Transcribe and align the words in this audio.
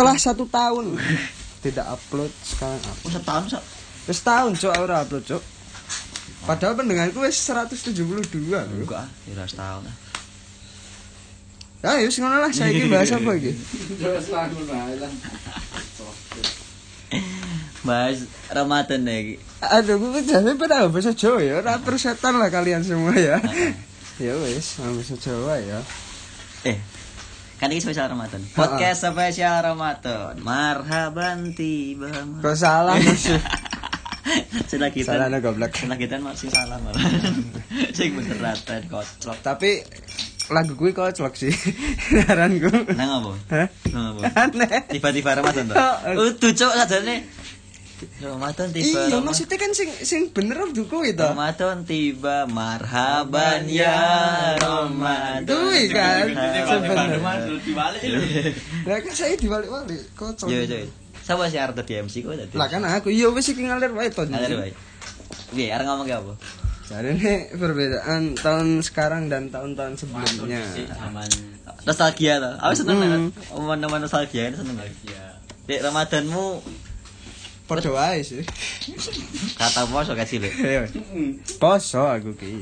setelah 0.00 0.16
satu 0.16 0.44
tahun 0.46 0.96
tidak 1.64 1.86
upload 1.90 2.32
sekarang 2.40 2.80
upload 2.80 3.04
Oh, 3.04 3.12
setahun 3.12 3.44
sak. 3.50 3.62
wis 4.06 4.20
tahun 4.20 4.50
cok 4.54 4.74
ora 4.78 4.96
upload 5.00 5.24
cok 5.24 5.42
padahal 6.42 6.72
pendengarku 6.74 7.20
wis 7.20 7.36
172 7.36 8.00
lho 8.48 8.60
Enggak, 8.64 9.04
ya 9.28 9.44
setahun. 9.44 9.84
ah. 9.84 9.96
ya 11.84 12.00
wis 12.00 12.16
ngono 12.16 12.36
lah 12.38 12.48
saiki 12.48 12.88
bahas 12.88 13.08
apa 13.10 13.30
iki. 13.34 13.52
Bahas 17.80 18.22
Ramadan 18.46 19.00
ya 19.02 19.16
iki. 19.18 19.34
aduh 19.60 19.96
gue 19.96 20.22
jadi 20.22 20.52
pada 20.54 20.84
bahasa 20.86 21.12
Jawa 21.12 21.40
ya 21.40 21.60
ora 21.60 21.76
persetan 21.76 22.36
lah 22.36 22.48
kalian 22.48 22.80
semua 22.80 23.12
ya 23.12 23.36
ya 24.16 24.32
wis 24.38 24.76
bahasa 24.78 25.16
Jawa 25.18 25.56
ya 25.58 25.80
Eh, 26.60 26.76
kan 27.60 27.68
ini 27.68 27.76
spesial 27.78 28.08
Ramadan. 28.08 28.40
Podcast 28.56 29.04
spesial 29.04 29.60
Ramadan. 29.60 30.40
Marhaban 30.40 31.52
tiba. 31.52 32.08
salah 32.56 32.96
masih 32.96 33.36
Sudah 34.64 34.88
kita. 34.88 35.12
salah 35.12 35.40
goblok 35.40 35.76
Sudah 35.76 35.98
kita 36.00 36.16
masih 36.18 36.48
salah 36.48 36.80
malah. 36.84 37.04
Sing 37.96 38.16
bener 38.16 38.40
raten 38.40 38.80
koclok. 38.88 39.36
tapi 39.44 39.84
lagu 40.50 40.72
gue 40.74 40.90
koclok 40.90 41.36
sih 41.36 41.52
saranku 42.26 42.72
Nang 42.96 43.22
apa? 43.22 43.30
Hah? 43.54 43.68
Nang 43.92 44.04
apa? 44.16 44.20
aneh 44.40 44.80
Tiba-tiba 44.88 45.30
Ramadan 45.36 45.68
tuh. 45.68 45.76
Udah 46.16 46.50
cok 46.56 46.72
sajane. 46.74 47.16
Ramadan 48.18 48.68
tiba. 48.68 48.82
iya 48.82 49.00
Ramadan. 49.06 49.22
maksudnya 49.22 49.56
kan 49.56 49.70
sing 49.70 49.90
sing 50.00 50.22
bener 50.30 50.70
duku 50.70 51.04
itu 51.04 51.20
Ramadan 51.20 51.82
tiba 51.82 52.44
marhaban 52.46 53.66
ya 53.66 53.96
Ramadan. 54.56 55.44
Duh, 55.44 55.72
kan. 55.88 56.24
Sebenarnya. 56.26 57.20
Lah 58.88 58.98
kan 58.98 59.12
saya 59.12 59.34
dibalik-balik 59.34 60.12
kocok 60.14 60.46
Yo 60.46 60.62
yo. 60.62 60.88
Siapa 61.20 61.46
sih 61.46 61.56
arep 61.56 61.76
di 61.80 61.94
MC 61.96 62.14
kok 62.20 62.34
tadi? 62.34 62.54
lah 62.54 62.66
kan 62.66 62.82
aku 62.82 63.06
iya 63.06 63.28
wis 63.28 63.46
iki 63.46 63.62
ngalir 63.62 63.92
wae 63.92 64.08
to 64.08 64.24
Ada 64.24 64.50
baik. 64.50 64.74
Oke, 65.50 65.66
arep 65.68 65.84
ngomong 65.84 66.06
ke 66.06 66.14
apa? 66.14 66.34
jadi 66.82 67.06
ini 67.14 67.34
perbedaan 67.54 68.34
tahun 68.34 68.82
sekarang 68.82 69.30
dan 69.30 69.46
tahun-tahun 69.46 69.94
sebelumnya. 69.94 70.58
Nostalgia 71.80 72.42
tuh. 72.42 72.54
Aku 72.58 72.74
seneng 72.74 72.96
Hmm. 72.98 73.04
banget. 73.30 73.54
Omongan 73.54 74.00
nostalgia 74.02 74.50
ini 74.50 74.56
seneng 74.58 74.74
banget. 74.74 74.94
Dek 75.64 75.80
Ramadanmu 75.80 76.46
Podo 77.70 77.94
wae 77.94 78.18
sih. 78.26 78.42
kata 79.54 79.86
poso 79.86 80.18
gak 80.18 80.26
sih, 80.26 80.42
Lek? 80.42 80.50
Iya. 80.58 80.90
Poso 81.62 82.02
aku 82.02 82.34
ki. 82.34 82.58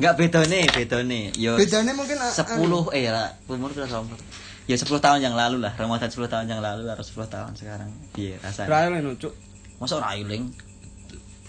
Enggak 0.00 0.16
beda 0.16 0.40
nih, 0.48 0.64
beda 0.72 1.04
nih. 1.04 1.36
Yo 1.36 1.60
Bedanya 1.60 1.92
mungkin 1.92 2.16
a- 2.16 2.32
10 2.32 2.88
eh 2.96 3.04
ya, 3.04 3.36
umur 3.52 3.68
berapa 3.76 3.84
tahun? 3.84 4.16
Ya 4.64 4.80
10 4.80 4.96
tahun 4.96 5.20
yang 5.20 5.36
lalu 5.36 5.60
lah, 5.60 5.76
Ramadan 5.76 6.08
10 6.08 6.24
tahun 6.24 6.48
yang 6.48 6.64
lalu 6.64 6.88
harus 6.88 7.12
10 7.12 7.28
tahun 7.28 7.52
sekarang. 7.52 7.92
Piye 8.16 8.40
rasanya? 8.40 8.68
Trial 8.72 8.92
ini 8.96 9.12
cuk. 9.20 9.32
Masa 9.76 10.00
ora 10.00 10.16
iling? 10.16 10.48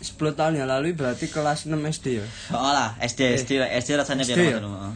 10 0.04 0.36
tahun 0.36 0.54
yang 0.60 0.68
lalu 0.68 0.92
berarti 0.92 1.32
kelas 1.32 1.64
6 1.64 1.80
SD 1.80 2.20
ya. 2.20 2.28
Oh 2.52 2.76
lah, 2.76 2.92
SD, 3.00 3.40
SD, 3.40 3.52
SD 3.64 3.90
rasanya 3.96 4.28
SD 4.28 4.36
biar 4.36 4.60
ya? 4.60 4.92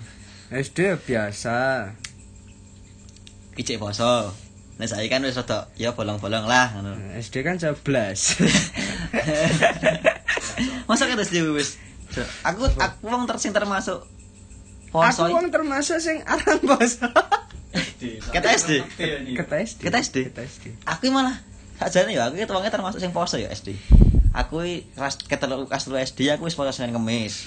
SD 0.51 0.99
biasa. 1.07 1.87
Icek 3.55 3.79
poso. 3.79 4.35
Nek 4.81 4.89
saya 4.89 5.05
kan 5.13 5.21
wis 5.21 5.37
rada 5.37 5.69
ya 5.77 5.93
bolong-bolong 5.93 6.49
lah 6.49 6.73
ngono. 6.73 6.97
Nah, 6.97 7.21
SD 7.21 7.45
kan 7.45 7.61
11. 7.61 7.85
Masa 10.89 11.05
kan 11.05 11.21
SD 11.21 11.45
wis. 11.53 11.77
Aku 12.41 12.65
aku 12.65 13.05
wong 13.05 13.29
tersing 13.29 13.53
termasuk 13.53 14.01
poso. 14.89 15.29
aku 15.29 15.37
wong 15.37 15.53
termasuk 15.53 16.01
sing 16.01 16.25
aran 16.25 16.57
poso. 16.65 17.05
Kata 18.33 18.57
SD. 18.57 18.81
Kata 19.37 19.61
SD. 19.61 19.85
Kita 19.85 20.01
SD. 20.01 20.17
Kata 20.33 20.41
SD. 20.49 20.65
Aku 20.89 21.13
malah 21.13 21.37
sajane 21.77 22.17
ya 22.17 22.25
aku 22.25 22.41
itu 22.41 22.49
wongnya 22.49 22.73
termasuk 22.73 22.97
sing 22.97 23.13
poso 23.13 23.37
ya 23.37 23.53
SD. 23.53 23.77
Aku 24.33 24.65
i 24.65 24.89
kelas 24.97 25.21
ketelu 25.29 25.69
kelas 25.69 25.93
SD 25.93 26.33
aku 26.33 26.49
wis 26.49 26.57
poso 26.57 26.73
Senin 26.73 26.97
Kamis. 26.97 27.45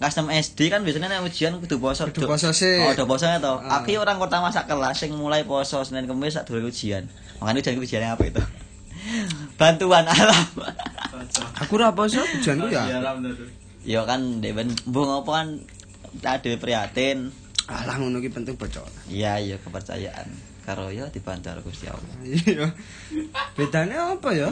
6 0.00 0.30
SD 0.30 0.72
kan 0.72 0.82
biasanya 0.82 1.12
nek 1.12 1.26
ujian 1.26 1.58
kudu 1.62 1.78
poso. 1.78 2.08
Kudu 2.10 2.26
poso 2.26 2.50
sih. 2.50 2.82
Oh, 2.82 2.90
udah 2.90 3.06
poso 3.06 3.26
to. 3.28 3.54
Ah. 3.62 3.82
Aku 3.82 3.94
i 3.94 3.96
orang 4.00 4.18
pertama 4.18 4.50
sak 4.50 4.66
kelas 4.66 4.98
sing 4.98 5.14
mulai 5.14 5.46
poso 5.46 5.84
Senin 5.86 6.10
Kamis 6.10 6.34
sak 6.34 6.48
durung 6.48 6.66
ujian. 6.66 7.06
Makanya 7.38 7.62
ujian 7.62 7.78
ujiannya 7.78 8.10
apa 8.14 8.24
itu? 8.26 8.42
Bantuan 9.60 10.06
alam. 10.08 10.46
Aku 11.62 11.78
ora 11.78 11.94
poso 11.94 12.18
ujanku 12.18 12.66
ya. 12.70 12.86
ya 13.82 14.00
kan 14.06 14.42
dewen 14.42 14.70
mbung 14.86 15.10
apa 15.10 15.30
kan 15.30 15.48
ada 16.22 16.50
prihatin. 16.58 17.30
Alah 17.70 17.94
ngono 18.02 18.18
ki 18.18 18.34
penting 18.34 18.58
bocor. 18.58 18.86
Iya 19.06 19.38
iya 19.38 19.56
kepercayaan. 19.62 20.52
Karo 20.62 20.94
ya 20.94 21.10
dibantu 21.10 21.50
karo 21.50 21.60
Gusti 21.62 21.86
Allah. 21.90 22.16
Iya. 22.26 22.66
Bedanya 23.58 24.14
apa 24.14 24.30
ya? 24.34 24.50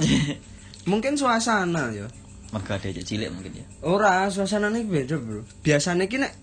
Mungkin 0.86 1.14
suasana 1.14 1.90
ya. 1.94 2.06
Mergo 2.52 2.74
ada 2.74 3.02
cilik 3.02 3.30
mungkin 3.30 3.62
ya. 3.62 3.64
Ora, 3.86 4.26
suasanane 4.30 4.82
beda, 4.82 5.16
Bro. 5.22 5.46
Biasane 5.62 6.08
ki 6.10 6.18
nek 6.18 6.34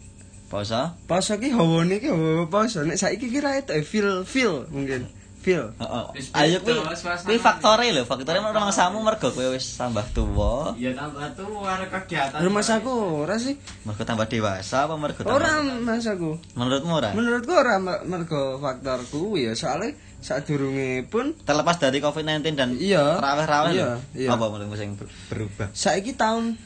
Poso? 0.48 0.96
poso 1.08 1.36
ki 1.36 1.52
hawane 1.52 2.00
ki 2.00 2.08
hawa 2.08 2.48
poso. 2.48 2.80
Nek 2.88 2.96
saiki 2.96 3.28
ki 3.28 3.40
ra 3.44 3.60
itu 3.60 3.76
feel 3.84 4.24
feel 4.24 4.64
mungkin. 4.72 5.04
Feel. 5.48 5.72
Heeh. 5.74 6.06
Ayo 6.36 6.60
kuwi 6.60 6.76
beda, 6.76 6.92
suasana. 6.92 7.24
kuwi 7.24 7.40
faktore 7.40 7.88
lho, 7.90 8.04
faktore 8.04 8.44
rumah 8.44 8.68
samu 8.70 9.00
mergo 9.00 9.32
kowe 9.32 9.48
wis 9.48 9.80
tambah 9.80 10.04
tuwa, 10.12 10.76
Iya 10.76 10.92
tambah 10.92 11.24
tuh 11.34 11.64
ada 11.64 11.88
kegiatan. 11.88 12.44
Rumah 12.44 12.60
saku 12.62 12.92
ora 13.24 13.40
sih. 13.40 13.56
mergo 13.82 14.04
tambah 14.04 14.28
dewasa 14.28 14.84
apa 14.84 14.94
mergo 14.94 15.24
tambah 15.24 15.32
Ora 15.34 15.64
masaku. 15.64 16.36
Menurutmu 16.54 16.92
ora? 16.94 17.10
Menurutku 17.12 17.54
ora 17.54 17.80
mer- 17.80 18.04
mergo 18.04 18.60
faktor 18.60 19.00
kuwi 19.08 19.48
ya, 19.48 19.56
soalnya 19.56 19.96
sadurunge 20.20 21.06
pun 21.06 21.32
Terlepas 21.40 21.78
dari 21.78 21.98
COVID-19 21.98 22.44
dan 22.52 22.76
Iya. 22.76 23.16
raweh-raweh 23.16 23.72
Iya, 23.72 23.90
iya. 24.14 24.30
Apa 24.30 24.52
menurutmu 24.52 24.76
sing 24.76 25.00
ber- 25.00 25.08
berubah? 25.28 25.72
saiki 25.72 26.12
tahun 26.12 26.60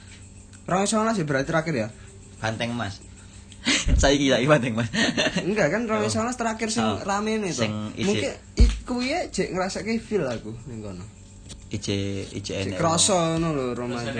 2019 0.65 0.89
ya 1.15 1.23
berarti 1.23 1.47
terakhir 1.47 1.75
ya. 1.75 1.87
Banteng 2.39 2.73
Mas. 2.73 2.97
Saiki 4.01 4.27
lagi 4.27 4.45
banteng 4.45 4.73
Mas. 4.73 4.89
Enggak 5.43 5.67
kan 5.69 5.81
2019 5.85 6.11
terakhir 6.35 6.67
sing 6.67 6.81
Oh. 6.81 6.97
rame 6.99 7.37
nih. 7.37 7.51
Sing 7.51 7.71
isi- 7.93 8.05
Mungkin 8.05 8.31
i- 8.57 8.79
kuwi 8.83 9.07
ya 9.07 9.21
jek 9.27 9.49
ngrasake 9.49 9.97
feel 9.97 10.23
aku 10.23 10.51
ning 10.65 10.79
kono. 10.79 11.05
IC 11.71 11.87
IC 12.27 12.43
Jek 12.43 12.57
enek. 12.67 12.77
kroso 12.77 13.15
ngono 13.15 13.47
lho 13.51 13.65
Ramadan. 13.71 14.11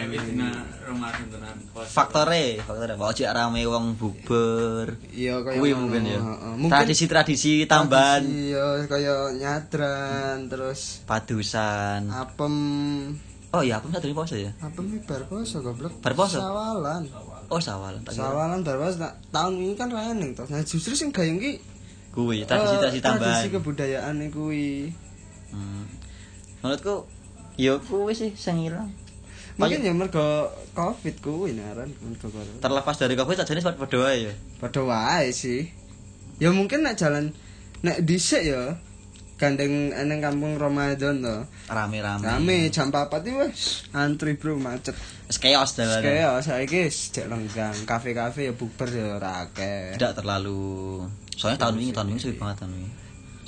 Ramadan 0.80 1.26
tenan. 1.28 1.58
Faktore, 1.84 2.56
faktore 2.58 2.96
kok 2.96 3.12
ojek 3.12 3.28
rame 3.28 3.68
wong 3.68 3.86
buber. 3.94 4.96
Iya 5.12 5.44
kaya 5.44 5.60
Kuwi 5.60 5.72
mungkin 5.74 6.04
ya. 6.06 6.20
Tradisi-tradisi 6.72 7.66
tambahan 7.66 8.24
Iya 8.24 8.88
kaya 8.88 9.36
nyadran 9.36 10.48
terus 10.48 11.04
padusan. 11.04 12.08
apem 12.08 12.56
Oh 13.52 13.60
iya, 13.60 13.84
apa 13.84 13.92
satu 13.92 14.08
poso 14.16 14.40
ya? 14.40 14.56
apem 14.62 15.04
bar 15.04 15.28
poso 15.28 15.60
goblok. 15.60 16.00
Bar 16.00 16.16
poso? 16.16 16.40
Sawalan. 16.40 17.04
Oh 17.52 17.60
sawalan 17.60 18.00
tak. 18.08 18.16
Sawalan 18.16 18.64
nah, 18.64 19.12
tahun 19.36 19.60
ini 19.60 19.76
kan 19.76 19.92
raning 19.92 20.32
to. 20.32 20.48
Nah 20.48 20.64
justru 20.64 20.96
sing 20.96 21.12
gayung 21.12 21.36
ki 21.36 21.60
Kuwi 22.12 22.44
tradisi-tradisi 22.44 23.00
tambahan. 23.00 23.44
Tradisi 23.44 23.48
kebudayaan 23.56 24.16
kuwi. 24.32 24.92
Hmm. 25.52 25.88
Menurutku 26.64 27.08
ya 27.56 27.80
kuwi 27.80 28.12
sih 28.16 28.32
sing 28.36 28.68
ilang. 28.68 28.92
Mungkin 29.60 29.84
ya 29.84 29.92
mergo 29.96 30.52
Covid 30.76 31.24
kuwi 31.24 31.56
naran 31.56 31.92
mergo. 32.04 32.32
Terlepas 32.60 32.96
dari 33.00 33.16
Covid 33.16 33.36
sajane 33.40 33.64
sempat 33.64 33.80
padha 33.80 34.00
wae 34.00 34.32
ya. 34.32 34.34
Padha 34.60 34.82
wae 34.84 35.32
sih. 35.32 35.72
Ya 36.40 36.52
mungkin 36.52 36.84
nek 36.84 37.00
jalan 37.00 37.32
nek 37.84 38.04
dhisik 38.04 38.44
ya 38.44 38.76
gandeng 39.42 39.90
eneng 39.90 40.22
kampung 40.22 40.62
Ramadan 40.62 41.26
to. 41.26 41.38
Rame-rame. 41.66 42.22
Rame 42.22 42.70
jam 42.70 42.94
4 42.94 43.10
iki 43.10 43.34
wis 43.42 43.90
antri 43.98 44.38
bro 44.38 44.62
macet. 44.62 44.94
Wis 45.26 45.42
chaos 45.42 45.74
dalan. 45.74 46.06
Kayak 46.06 46.46
saiki 46.46 46.86
wis 46.86 47.10
jek 47.10 47.26
lenggang, 47.26 47.74
kafe-kafe 47.90 48.46
ya 48.46 48.54
bukber 48.54 48.86
ya 48.94 49.18
ora 49.18 49.50
akeh. 49.50 49.98
Tidak 49.98 50.14
terlalu. 50.14 51.02
Soalnya 51.34 51.66
tahun 51.66 51.82
ini 51.82 51.90
tahun 51.90 52.14
ini 52.14 52.20
sepi 52.22 52.38
banget 52.38 52.62
tahun 52.62 52.72
ini. 52.78 52.90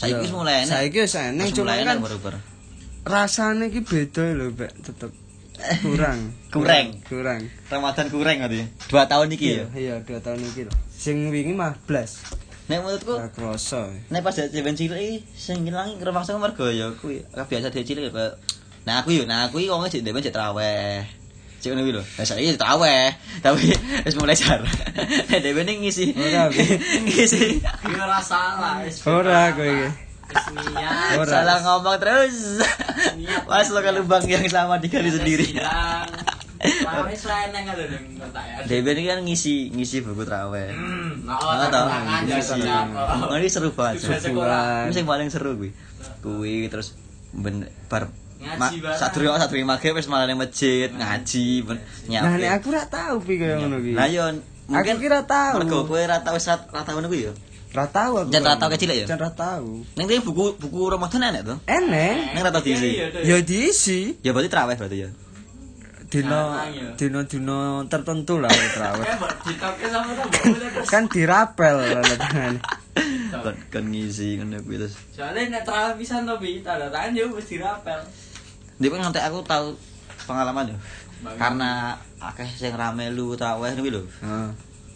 Saiki 0.01 0.21
wis 0.25 0.33
mulai 0.33 0.65
enak. 0.65 0.73
Saiki 0.73 0.97
wis 1.05 1.13
Wis 1.13 1.53
cuma 1.53 1.77
mulai 1.77 1.85
kan 1.85 1.97
enak 2.01 2.53
rasane 3.03 3.67
iki 3.67 3.83
beda 3.83 4.31
lho, 4.31 4.55
Mbak, 4.55 4.71
tetep 4.79 5.11
kurang. 5.83 6.19
Kurang. 6.49 6.87
Kurang. 7.03 7.41
Ramadan 7.67 8.07
kurang 8.07 8.35
ngerti. 8.39 8.63
Dua 8.87 9.03
tahun 9.11 9.27
iki 9.35 9.47
ya. 9.59 9.65
iya 9.75 9.95
2 9.99 10.23
tahun 10.23 10.39
iki 10.39 10.61
lho. 10.67 10.73
Sing 10.87 11.27
wingi 11.29 11.51
mah 11.51 11.75
blas. 11.83 12.23
Nek 12.63 12.79
menurutku 12.79 13.19
Ora 13.19 13.27
kroso. 13.27 13.91
nek 14.07 14.23
pas 14.23 14.31
jaman 14.35 14.71
cilik 14.71 14.95
iki 14.95 15.17
sing 15.35 15.67
ngilang 15.67 15.99
rumangsa 15.99 16.39
mergo 16.39 16.71
ya 16.71 16.87
kuwi 16.95 17.19
biasa 17.35 17.67
dhewe 17.67 17.83
cilik 17.83 18.07
ya 18.07 18.39
Nah 18.83 18.99
aku 18.99 19.15
yo, 19.15 19.23
nah 19.23 19.47
aku 19.47 19.63
iki 19.63 19.71
wong 19.71 19.87
dhewe 19.87 20.19
jek 20.19 20.35
traweh. 20.35 21.07
Cek 21.63 21.71
ngono 21.71 21.87
kuwi 21.87 21.95
lho. 21.95 22.03
Lah 22.03 22.25
saiki 22.27 22.59
traweh, 22.59 23.15
tapi 23.43 23.71
wis 24.03 24.15
mulai 24.19 24.35
jar. 24.35 24.59
Nek 25.31 25.39
dhewe 25.39 25.63
ning 25.63 25.79
ngisi. 25.83 26.11
Ngisi. 26.11 27.63
Ora 27.87 28.19
salah. 28.31 28.83
Ora. 29.07 29.55
Ora. 31.15 31.31
Salah 31.31 31.57
ngomong 31.63 31.95
terus. 31.99 32.59
Mas 33.47 33.71
lo 33.71 33.79
ke 33.79 33.91
lubang 33.95 34.23
yang 34.27 34.43
sama 34.51 34.75
digali 34.83 35.07
sendiri. 35.15 35.55
Kan 36.63 38.63
ya. 38.65 38.77
Ini 38.79 39.03
kan 39.03 39.19
ngisi 39.27 39.55
ngisi 39.75 39.97
buku 40.03 40.23
traweh. 40.23 40.71
Hmm, 40.71 41.27
nah, 41.27 41.37
Nggak 41.37 41.69
tahu. 41.69 41.87
tangan 41.91 42.21
Ngisi. 42.23 42.59
Oh, 43.27 43.35
ini 43.35 43.47
seru 43.51 43.69
banget. 43.75 44.03
Tugas 44.03 44.23
seru. 44.23 44.39
sekolah. 44.39 44.87
Ini 44.87 44.95
yang 45.03 45.07
paling 45.07 45.29
seru 45.29 45.51
kuwi. 45.59 45.69
Kuwi 46.23 46.71
terus 46.71 46.95
ben 47.35 47.67
bar. 47.91 48.07
Sadurunge 48.99 49.39
sadurunge 49.39 49.67
maghrib 49.67 49.95
wis 49.95 50.07
malah 50.11 50.27
ning 50.27 50.35
masjid 50.35 50.91
ngaji 50.91 51.47
ben 51.63 51.79
Nah, 52.11 52.35
nek 52.35 52.59
aku 52.59 52.75
ora 52.75 52.83
tahu 52.87 53.23
pi 53.23 53.39
kaya 53.39 53.55
ngono 53.59 53.79
ki. 53.79 53.91
Lah 53.95 54.07
yo 54.11 54.23
mungkin 54.67 54.95
Aku 54.95 55.03
kira 55.03 55.19
tahu. 55.23 55.63
Mergo 55.63 55.87
kowe 55.87 56.01
ra 56.03 56.19
tau 56.23 56.35
wis 56.35 56.47
ra 56.47 56.59
ra 56.59 56.83
tau 56.83 56.99
ngono 56.99 57.07
kuwi 57.07 57.31
yo. 57.31 57.33
Ora 57.73 57.87
tahu 57.87 58.11
aku. 58.23 58.29
Jan 58.35 58.43
ora 58.43 58.59
tahu 58.59 58.69
kecil 58.75 58.91
ya? 58.91 59.07
Jan 59.07 59.19
ora 59.19 59.31
tahu. 59.31 59.87
Ning 59.95 60.07
buku 60.27 60.59
buku 60.59 60.79
Ramadan 60.91 61.31
enek 61.31 61.41
to? 61.47 61.55
Eneng. 61.71 62.35
Ning 62.35 62.43
ra 62.43 62.51
tau 62.51 62.59
diisi. 62.59 62.99
Iya, 62.99 63.07
iya, 63.23 63.23
Ya 63.23 63.37
diisi 63.39 64.19
Ya 64.21 64.35
berarti 64.35 64.51
traweh 64.51 64.75
berarti 64.75 65.07
ya. 65.07 65.09
Dino 66.13 66.41
ya. 66.69 66.93
dino-dino 66.93 67.89
tertentu 67.89 68.37
lah 68.37 68.53
mbok. 68.53 69.33
kan 70.85 71.09
dirapel 71.09 71.81
tangan. 72.05 72.61
Kon 73.41 73.55
kon 73.73 73.85
ngisi 73.89 74.37
kuwi 74.37 74.77
terus. 74.77 74.93
Soalnya 75.09 75.57
nek 75.57 75.63
traweh 75.65 75.97
pisan 75.97 76.29
to 76.29 76.37
bi, 76.37 76.61
tanda 76.61 76.93
tangan 76.93 77.17
yo 77.17 77.33
wis 77.33 77.49
dirapel. 77.49 77.97
Dia 78.77 78.87
kan 78.93 78.99
ngantek 79.09 79.25
aku 79.25 79.41
tahu 79.41 79.73
pengalaman 80.29 80.69
yo. 80.69 80.77
Bagaimana? 81.25 81.39
Karena 81.41 81.71
akeh 82.21 82.45
sing 82.53 82.77
rame 82.77 83.09
lu 83.09 83.33
traweh 83.33 83.73
kuwi 83.73 83.89
lho. 83.89 84.05
Heeh. 84.21 84.49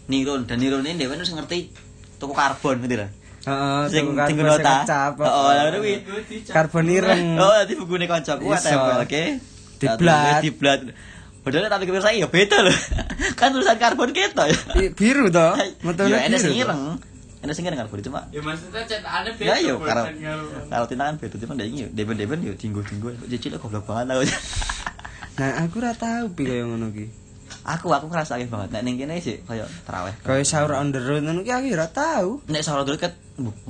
Nirun 0.06 0.46
dan 0.46 0.62
Nirun 0.62 0.86
ini 0.86 1.02
dia 1.02 1.10
wis 1.10 1.34
ngerti 1.34 1.74
tuku 2.22 2.30
karbon 2.30 2.78
gitu 2.86 2.94
lah. 3.02 3.10
Heeh, 3.42 3.82
Sing 3.90 4.14
nota. 4.14 4.86
kecap. 4.86 5.18
Oh, 5.18 5.50
lha 5.50 5.74
kuwi. 5.74 6.06
Karbon 6.46 6.86
ireng. 6.86 7.34
Oh, 7.42 7.58
dadi 7.58 7.74
bukune 7.74 8.06
kancaku 8.06 8.54
oke. 8.54 9.57
Diblat. 9.78 10.40
Diblat. 10.42 10.80
Padahal 11.38 11.70
tapi 11.70 11.84
kira 11.86 12.02
saya 12.02 12.18
ya 12.18 12.28
beda 12.28 12.60
loh. 12.60 12.76
kan 13.40 13.54
tulisan 13.54 13.78
karbon 13.78 14.12
keto 14.12 14.44
ya. 14.44 14.58
I- 14.76 14.92
Biru 14.92 15.30
toh, 15.30 15.56
metune 15.86 16.12
Ya 16.12 16.26
enak 16.26 16.36
biru. 16.36 16.44
sing 16.44 16.52
toh. 16.52 16.62
ireng. 16.66 16.82
Enak 17.38 17.54
sing 17.54 17.64
ireng 17.64 17.78
karbon 17.78 17.98
cuma 18.02 18.20
Ya 18.28 18.40
maksudnya 18.42 18.82
cetakane 18.84 19.30
beda. 19.32 19.46
Ya 19.46 19.54
yo 19.62 19.74
karo 19.78 20.02
kan, 20.04 20.14
karo. 20.18 20.44
karo 20.68 20.84
tindakan 20.86 21.14
beda 21.16 21.36
cuma 21.38 21.52
ndak 21.56 21.68
ingin 21.70 21.88
deben-deben 21.94 22.38
yo 22.42 22.52
tinggu-tinggu. 22.52 23.08
Cicil 23.26 23.56
goblok 23.56 23.86
banget 23.86 24.12
aku. 24.12 24.22
Nah, 25.38 25.54
aku 25.62 25.78
ora 25.78 25.94
tahu 25.94 26.34
pi 26.34 26.42
kaya 26.42 26.66
ngono 26.66 26.90
ki. 26.90 27.06
Aku 27.62 27.94
aku 27.94 28.10
ngerasain 28.10 28.50
banget 28.50 28.74
nek 28.74 28.82
ning 28.82 28.98
kene 28.98 29.22
sih 29.22 29.38
kaya 29.46 29.70
taraweh. 29.86 30.10
Kaya 30.26 30.42
sahur 30.42 30.74
on 30.74 30.90
the 30.90 30.98
road 30.98 31.22
ngono 31.22 31.46
ki 31.46 31.52
aku 31.54 31.66
ora 31.70 31.86
tahu. 31.86 32.42
Nek 32.50 32.58
sahur 32.60 32.82
dulu 32.82 32.98
ket 32.98 33.14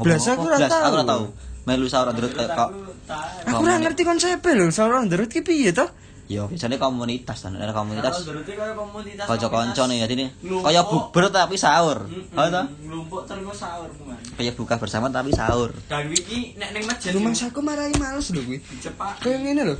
Blas 0.00 0.24
aku 0.24 0.48
ora 0.48 0.56
Blas, 0.56 0.72
aku 0.72 0.96
ora 0.96 1.04
tahu. 1.04 1.24
Melu 1.68 1.84
sahur 1.86 2.08
dulu 2.10 2.24
Menurut 2.24 2.32
kok 2.32 2.48
aku, 2.48 2.80
tak- 3.04 3.44
Aku 3.46 3.62
ora 3.62 3.76
ngerti 3.76 4.02
konsepnya 4.02 4.52
lho, 4.54 4.66
sahur 4.68 4.96
on 4.96 5.06
the 5.06 5.16
road 5.16 5.28
ki 5.28 5.40
piye 5.40 5.70
toh? 5.70 5.84
Ya 6.26 6.44
biasanya 6.44 6.76
komunitas 6.76 7.40
kan, 7.40 7.56
ada 7.56 7.72
komunitas 7.72 8.20
Kalau 8.20 8.40
kaya 8.42 8.72
komunitas. 8.72 9.24
kanca-kanca 9.24 9.82
nih 9.86 9.96
ya 9.98 10.06
ini 10.06 10.26
Nglumpuk. 10.38 10.60
kaya 10.62 10.80
bukber 10.82 11.24
tapi 11.30 11.56
sahur. 11.56 12.04
Oh 12.04 12.46
toh? 12.46 12.64
Nglumpuk 12.78 13.24
terus 13.24 13.52
sahur 13.54 13.88
man. 14.02 14.20
Kayak 14.34 14.52
buka 14.54 14.76
bersama 14.76 15.08
tapi 15.08 15.32
sahur. 15.32 15.72
Dan 15.84 16.04
wiki 16.06 16.52
nek 16.54 16.72
ning 16.72 16.84
masjid 16.84 17.12
Rumah 17.12 17.32
yo 17.32 17.48
aku 17.48 17.60
marai 17.60 17.92
males 17.94 18.28
lho 18.28 18.40
kuwi. 18.42 18.60
dicepak. 18.60 19.20
Kayak 19.20 19.40
ngene 19.42 19.62
lho. 19.66 19.76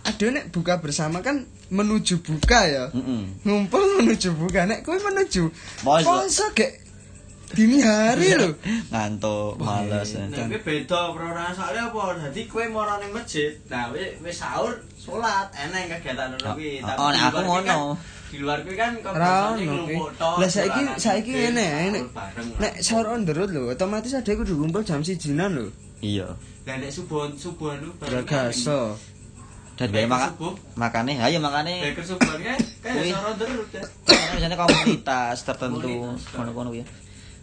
Ada 0.00 0.24
nek 0.30 0.44
buka 0.48 0.78
bersama 0.78 1.20
kan 1.20 1.42
menuju 1.68 2.22
buka 2.22 2.60
ya. 2.64 2.84
Heeh. 2.88 3.22
Ngumpul 3.42 3.82
menuju 3.98 4.38
buka 4.38 4.62
nek 4.62 4.80
kowe 4.80 4.94
menuju 4.96 5.50
poso 5.82 6.46
gek 6.54 6.87
dini 7.54 7.78
hari 7.80 8.36
lho. 8.36 8.50
Ngantuk, 8.92 9.56
males. 9.60 10.12
kuwi 10.12 10.58
beda 10.60 11.00
perorangan 11.16 11.52
soalnya 11.56 11.88
apa? 11.88 12.02
Dadi 12.20 12.42
kowe 12.44 12.64
moro 12.68 12.94
ning 13.00 13.10
masjid. 13.12 13.56
Nah, 13.72 13.88
wis 13.94 14.36
sahur, 14.36 14.76
salat, 14.94 15.48
eneng 15.56 15.88
kegiatan 15.96 16.36
ngono 16.36 16.54
kuwi. 16.56 16.84
Oh, 16.84 16.92
oh, 16.92 17.10
di 17.10 17.16
nek 17.16 17.24
aku 17.28 17.36
kan- 17.36 17.46
ngono. 17.48 17.80
Di 18.28 18.36
luar 18.44 18.58
kuwi 18.60 18.76
kan 18.76 18.92
kuwi. 19.00 19.64
nglumpuk 19.64 20.10
tok, 20.20 20.36
Lah 20.36 20.48
saiki 20.48 20.82
saiki 21.00 21.32
ngene 21.32 21.68
nek 21.96 22.02
bareng. 22.12 22.48
nek 22.60 22.72
sahur 22.84 23.06
on 23.16 23.24
the 23.24 23.32
road 23.32 23.50
lho, 23.50 23.72
otomatis 23.72 24.12
ada 24.12 24.28
kudu 24.28 24.52
ngumpul 24.52 24.84
jam 24.84 25.00
1 25.00 25.16
lho. 25.56 25.66
Iya. 26.04 26.28
Lah 26.68 26.76
nek 26.76 26.90
subuh 26.92 27.32
subuh 27.32 27.72
lu 27.80 27.88
Beragaso. 27.96 29.00
Dan 29.78 29.94
biaya 29.94 30.10
maka 30.10 30.34
makane, 30.74 31.22
ayo 31.22 31.38
makane 31.38 31.78
Beker 31.86 32.02
subuh 32.02 32.34
kan 32.42 32.58
kayak 32.82 33.14
sahur 33.14 33.32
terus. 33.38 33.66
ya. 33.70 33.82
biasanya 34.34 34.56
komunitas 34.58 35.36
tertentu 35.46 35.90
ngono-ngono 36.34 36.70
ya. 36.74 36.84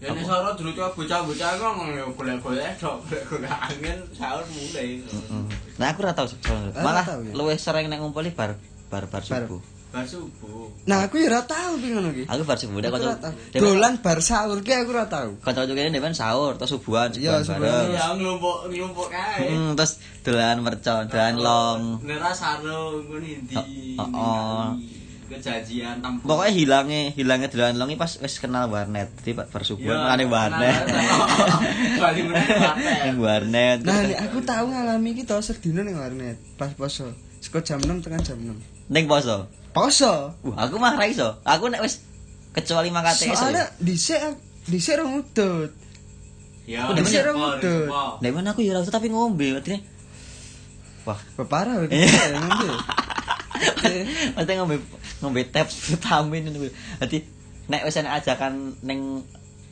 Ya 0.03 0.11
nek 0.11 0.27
sahur 0.27 0.51
dulu 0.59 0.71
tuh 0.75 0.91
bocah-bocah 0.91 1.49
kok 1.55 1.71
ngono 1.79 2.11
golek-golek 2.19 2.75
tok, 2.75 2.99
golek 3.31 3.47
angin 3.47 3.95
sahur 4.11 4.43
mulai. 4.51 4.99
Heeh. 4.99 5.43
Nah, 5.79 5.87
aku 5.95 6.03
ora 6.03 6.11
tau 6.11 6.27
Malah 6.83 7.03
tau, 7.07 7.23
luwih 7.23 7.55
sering 7.55 7.87
nek 7.87 8.03
ngumpuli 8.03 8.35
bar 8.35 8.59
bar 8.91 9.07
bar 9.07 9.23
subuh. 9.23 9.63
Bar 9.95 10.03
subuh. 10.03 10.67
Nah, 10.83 11.07
aku 11.07 11.23
ya 11.23 11.31
ora 11.31 11.47
tahu 11.47 11.79
ki 11.79 11.87
ngono 11.95 12.11
ki. 12.11 12.23
Aku 12.27 12.43
bar 12.43 12.59
subuh 12.59 12.83
nek 12.83 12.91
kanca. 12.91 13.15
tahu. 13.23 13.33
Dolan 13.55 13.93
bar 14.03 14.19
sahur 14.19 14.59
ki 14.59 14.71
aku 14.75 14.91
ora 14.91 15.07
tahu. 15.07 15.39
Kanca-kanca 15.39 15.71
kene 15.71 15.95
depan 15.95 16.11
sahur 16.11 16.59
terus 16.59 16.75
subuhan 16.75 17.15
Iya, 17.15 17.39
subuhan 17.39 17.63
bareng. 17.63 17.87
Ya 17.95 18.05
nglumpuk 18.19 18.57
nglumpuk 18.67 19.07
kae. 19.07 19.47
Hmm, 19.47 19.79
terus 19.79 20.03
dolan 20.27 20.59
mercon, 20.59 21.07
dolan 21.07 21.35
long. 21.39 21.81
Nera 22.03 22.35
sarung 22.35 22.99
ngono 23.07 23.23
ndi. 23.23 23.55
Oh. 23.95 24.75
Kejajian 25.25 26.05
tampuk. 26.05 26.29
Pokoknya 26.29 26.53
hilangnya 26.53 27.01
hilangnya 27.17 27.49
dolan 27.49 27.75
long 27.81 27.89
iki 27.89 27.97
pas 27.97 28.13
wis 28.21 28.37
kenal 28.37 28.69
warnet. 28.69 29.09
Jadi 29.21 29.33
Pak 29.33 29.49
bar 29.49 29.63
subuhan 29.65 29.97
malah 29.97 30.15
ning 30.21 30.29
warnet. 30.29 30.75
Meneh 31.97 33.17
warnet. 33.25 33.79
Nah, 33.81 34.05
nek 34.05 34.19
aku 34.29 34.45
tahu 34.45 34.69
ngalami 34.69 35.17
ki 35.17 35.23
to 35.25 35.41
sedina 35.41 35.81
ning 35.81 35.97
warnet 35.97 36.37
pas 36.61 36.69
poso. 36.77 37.09
Seko 37.41 37.61
jam 37.65 37.81
6 37.81 38.05
tekan 38.05 38.21
jam 38.21 38.37
6. 38.37 38.93
ning 38.93 39.05
poso. 39.09 39.49
Poso. 39.73 40.37
Wah, 40.45 40.69
aku 40.69 40.77
mah 40.77 40.93
ra 40.93 41.09
iso. 41.09 41.41
Aku 41.41 41.73
nek 41.73 41.81
wis 41.81 42.05
kecuali 42.53 42.93
mangkate 42.93 43.33
iso. 43.33 43.41
Soalnya 43.41 43.65
dhisik 43.81 44.21
dhisik 44.69 45.01
rong 45.01 45.25
udut. 45.25 45.85
Ya, 46.65 46.89
serem 47.05 47.37
udah. 47.37 47.61
nyepor. 47.61 48.13
Nek 48.25 48.31
mana 48.33 48.49
aku 48.57 48.65
ya 48.65 48.81
tapi 48.81 49.13
ngombe 49.13 49.53
artinya. 49.53 49.79
Wah, 51.05 51.21
Parah 51.45 51.85
ya, 51.85 52.09
ngombe. 52.41 52.69
Mesti 54.35 54.51
ngombe 54.57 54.77
ngombe 55.21 55.41
tap 55.49 55.67
vitamin 55.69 56.51
kuwi. 56.51 56.69
Dadi 56.99 57.17
nek 57.69 57.85
wis 57.85 57.97
enek 57.97 58.21
ajakan 58.21 58.77
ning 58.85 59.25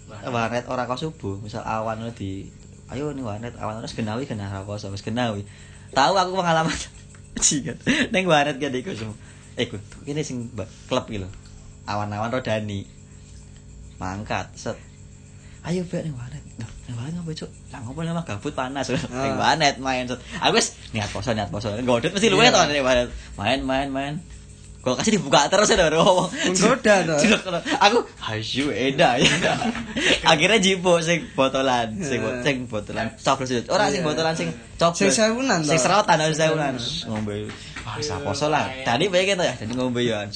warnet 0.10 0.66
ora 0.70 0.86
kok 0.86 1.00
subuh, 1.00 1.40
misal 1.42 1.64
awan 1.66 2.06
di 2.14 2.48
ayo 2.92 3.16
ning 3.16 3.26
warnet 3.26 3.56
awan 3.58 3.82
terus 3.82 3.98
genawi 3.98 4.28
genah 4.30 4.52
ra 4.52 4.62
poso 4.68 4.92
wis 4.94 5.02
genawi. 5.06 5.48
Tahu 5.94 6.14
aku 6.14 6.38
pengalaman 6.38 6.76
jikan 7.46 7.78
ning 8.14 8.26
warnet 8.30 8.60
kan 8.60 8.74
iku 8.74 8.94
semua. 8.94 9.18
Eh 9.56 9.70
ku 9.70 9.78
kene 10.06 10.22
sing 10.26 10.50
klub 10.90 11.06
lho. 11.10 11.30
Awan-awan 11.84 12.32
rodani. 12.32 12.88
Mangkat 14.00 14.56
set. 14.56 14.78
Ayo 15.64 15.84
bek 15.88 16.04
ning 16.04 16.16
warnet. 16.16 16.43
Ning 16.84 16.96
warnet 17.00 17.16
ngopo 17.16 17.32
cuk? 17.32 17.50
Lah 17.72 17.80
ngopo 17.80 18.00
mah 18.04 18.26
gabut 18.28 18.52
panas. 18.52 18.92
Ning 18.92 19.34
warnet 19.40 19.76
main 19.80 20.04
set. 20.04 20.20
Aku 20.40 20.60
wis 20.60 20.76
niat 20.92 21.08
poso 21.10 21.32
niat 21.32 21.48
poso. 21.48 21.72
Godot 21.80 22.12
mesti 22.12 22.28
luwe 22.28 22.44
Iya. 22.44 22.52
to 22.52 22.60
ning 22.68 22.84
warnet. 22.84 23.08
Main 23.40 23.60
main 23.64 23.88
main. 23.88 24.16
Kalau 24.84 25.00
kasih 25.00 25.16
dibuka 25.16 25.48
terus 25.48 25.72
ya 25.72 25.80
udah 25.80 25.96
ngomong. 25.96 26.28
Menggoda 26.28 27.16
cilok. 27.16 27.40
Aku 27.80 28.04
hayu 28.20 28.68
eda 28.68 29.16
ya. 29.16 29.32
Akhirnya 30.36 30.60
jipo 30.60 31.00
sing 31.00 31.24
botolan, 31.32 31.96
sing 32.04 32.20
bot- 32.20 32.44
sing 32.44 32.56
botolan 32.68 33.08
coklat 33.16 33.48
sih. 33.48 33.64
Ora 33.72 33.88
sing 33.88 34.04
Iya. 34.04 34.08
botolan 34.12 34.36
sing 34.36 34.52
coklat. 34.76 35.00
Sing 35.00 35.12
sewunan 35.16 35.64
toh. 35.64 35.72
Sing 35.72 35.80
serotan 35.80 36.20
harus 36.20 36.36
sewunan. 36.36 36.76
Ngombe. 37.08 37.48
Wah, 37.88 37.96
saposo 38.04 38.52
lah. 38.52 38.68
Tadi 38.84 39.08
pengen 39.08 39.40
to 39.40 39.48
ya, 39.48 39.56
jadi 39.56 39.72
ngombe 39.72 40.04
ya. 40.04 40.28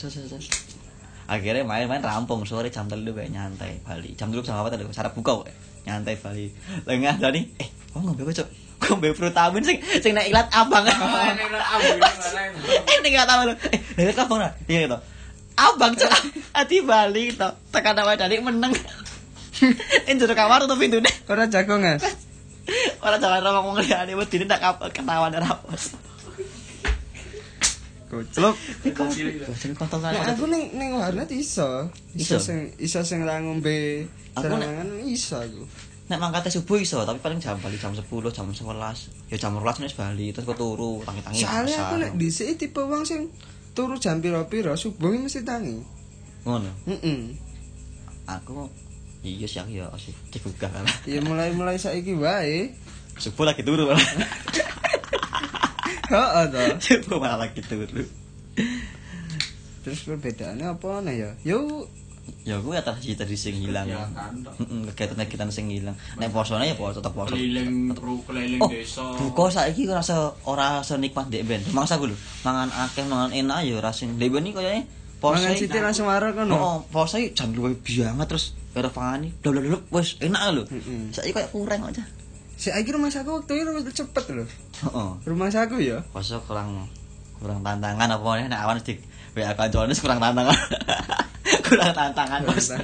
Akhirnya 1.28 1.68
main-main 1.68 2.00
rampung 2.00 2.48
sore 2.48 2.72
jam 2.72 2.88
telu 2.88 3.12
kayak 3.12 3.36
nyantai 3.36 3.84
Bali. 3.84 4.16
Jam 4.16 4.32
telu 4.32 4.48
sama 4.48 4.64
apa 4.64 4.72
tadi? 4.72 4.88
Sarap 4.96 5.12
buka 5.12 5.44
kok. 5.44 5.52
Nyantai 5.88 6.20
Bali. 6.20 6.52
Lengah 6.84 7.16
tadi, 7.16 7.42
eh, 7.56 7.68
kok 7.88 8.04
ngombe 8.04 8.28
kok, 8.28 8.44
Cuk? 8.44 8.50
Ngombe 8.78 9.10
frutamin 9.16 9.64
sing 9.64 9.80
sing 10.04 10.12
nek 10.14 10.28
iklan 10.28 10.48
abang. 10.52 10.84
Oh, 10.92 11.18
nek 11.34 11.48
nek 11.50 11.64
ini 11.74 11.98
bareng. 11.98 12.52
eh 12.86 13.12
gak 13.16 13.26
tahu 13.26 13.42
lho. 13.48 13.54
Eh, 13.96 14.04
lha 14.06 14.12
kok 14.14 14.26
abang. 14.28 14.42
Iya 14.68 14.80
gitu. 14.86 14.98
Abang 15.58 15.94
cuk. 15.96 16.12
Ati 16.54 16.78
Bali 16.86 17.34
to. 17.34 17.50
Tekan 17.74 17.98
awake 17.98 18.20
dadi 18.22 18.38
meneng. 18.38 18.76
Enjur 20.12 20.30
kamar 20.38 20.62
tutup 20.68 20.78
pintune. 20.78 21.10
Ora 21.26 21.50
jagongan. 21.50 21.98
Ora 23.02 23.16
jalan 23.18 23.42
ora 23.42 23.50
ngomong 23.58 23.82
liyane 23.82 24.14
wedine 24.14 24.46
tak 24.46 24.60
kap- 24.62 24.84
ketahuan 24.94 25.34
kontol 28.08 30.00
kan. 30.00 30.12
Nek 30.16 30.28
aku 30.36 30.46
ning 30.48 30.64
ning 30.80 30.96
warnet 30.96 31.30
iso. 31.32 31.92
Iso? 32.16 32.40
Sing 32.40 32.72
iso 32.80 33.04
sing 33.04 33.28
ra 33.28 33.44
ngombe 33.44 34.08
serangan 34.36 34.88
iso 35.04 35.44
aku. 35.44 35.64
Nek 36.08 36.24
mangkate 36.24 36.48
subuh 36.48 36.80
iso, 36.80 37.04
tapi 37.04 37.20
paling 37.20 37.44
jam 37.44 37.60
bali 37.60 37.76
jam 37.76 37.92
10, 37.92 38.08
jam 38.32 38.48
11. 38.48 39.28
Ya 39.28 39.36
jam 39.36 39.60
12 39.60 39.84
wis 39.84 39.96
bali 40.00 40.32
terus 40.32 40.48
kok 40.48 40.56
turu 40.56 41.04
tangi-tangi. 41.04 41.44
Soalnya 41.44 41.78
aku 41.84 41.96
nek 42.00 42.12
dhisik 42.16 42.56
tipe 42.56 42.80
wong 42.80 43.04
sing 43.04 43.28
turu 43.76 44.00
jam 44.00 44.24
pira-pira 44.24 44.80
subuh 44.80 45.12
mesti 45.12 45.44
tangi. 45.44 45.98
ngono. 46.48 46.72
Heeh. 46.88 47.36
Aku 48.24 48.72
iya 49.28 49.44
sih 49.44 49.60
aku 49.60 49.76
ya 49.76 49.92
sih 50.00 50.16
dibuka 50.32 50.72
kan. 50.72 50.88
Ya 51.04 51.20
mulai-mulai 51.20 51.76
saiki 51.76 52.16
wae. 52.16 52.72
Subuh 53.20 53.44
lagi 53.44 53.68
turu. 53.68 53.92
Heeh 56.08 56.44
to. 56.52 56.64
Subuh 56.80 57.18
malah 57.20 57.48
lagi 57.48 57.62
turu. 57.64 58.04
Terus 59.84 60.00
perbedaannya 60.04 60.68
apa 60.68 60.90
nah 61.04 61.14
ya? 61.14 61.32
Yo 61.44 61.88
Ya 62.44 62.60
aku 62.60 62.76
ya 62.76 62.84
tadi 62.84 63.16
tadi 63.16 63.40
sing 63.40 63.56
hilang. 63.56 63.88
Tok. 63.88 64.60
Heeh, 64.60 64.92
kegiatan-kegiatan 64.92 65.48
sing 65.48 65.72
hilang. 65.72 65.96
Nek 66.20 66.32
posone 66.36 66.68
ya 66.68 66.76
poso 66.76 67.00
tetep 67.00 67.16
poso. 67.16 67.32
Keliling 67.32 67.96
kru 67.96 68.20
keliling 68.28 68.60
Oh, 68.60 68.68
desa. 68.68 69.16
buka 69.16 69.48
saiki 69.48 69.88
rasa 69.88 70.36
ora 70.44 70.84
senikmat 70.84 71.32
dek 71.32 71.44
ben. 71.48 71.64
Mangsa 71.72 71.96
aku 71.96 72.12
lho, 72.12 72.16
mangan 72.44 72.68
akeh 72.88 73.08
mangan 73.08 73.32
enak 73.32 73.64
ya 73.64 73.80
ora 73.80 73.96
sing 73.96 74.20
dek 74.20 74.28
ben 74.32 74.44
iki 74.44 74.60
koyoke 74.60 74.84
poso. 75.24 75.40
mangan 75.40 75.56
sithik 75.56 75.80
langsung 75.80 76.08
marah 76.12 76.32
kan. 76.36 76.52
Oh, 76.52 76.84
poso 76.92 77.16
iki 77.16 77.32
jan 77.32 77.56
luwih 77.56 77.80
banget 77.80 78.28
terus 78.28 78.46
karo 78.76 78.92
pangani. 78.92 79.32
Blok 79.40 79.64
blok 79.64 79.84
wis 79.96 80.20
enak 80.20 80.42
lho. 80.52 80.64
Saiki 81.16 81.32
koyo 81.32 81.48
kurang 81.52 81.88
aja. 81.88 82.04
Saiki 82.58 82.90
rumah 82.90 83.14
saku 83.14 83.38
waktu 83.38 83.62
itu 83.62 84.02
cepet 84.02 84.24
lho. 84.34 84.42
Heeh. 84.82 85.10
Rumah 85.30 85.48
saku 85.54 85.78
ya. 85.78 86.02
Poso 86.10 86.42
kurang 86.50 86.90
kurang 87.38 87.62
tantangan 87.62 88.10
apa 88.10 88.30
nih 88.42 88.50
nek 88.50 88.66
awan 88.66 88.82
di 88.82 88.98
WA 89.38 89.54
wis 89.86 90.02
kurang 90.02 90.18
tantangan. 90.18 90.58
kurang 91.70 91.94
tantangan 91.94 92.42
bos. 92.50 92.74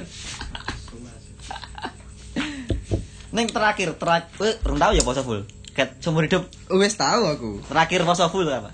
Neng 3.34 3.50
terakhir 3.50 3.98
terakhir 3.98 4.62
urung 4.62 4.78
tahu 4.78 4.94
ya 4.94 5.02
poso 5.02 5.26
full. 5.26 5.42
Ket 5.74 5.98
seumur 5.98 6.22
hidup 6.22 6.46
Wis 6.70 6.94
tahu 6.94 7.26
aku. 7.26 7.50
terakhir 7.66 8.06
poso 8.06 8.30
full 8.30 8.46
apa? 8.46 8.70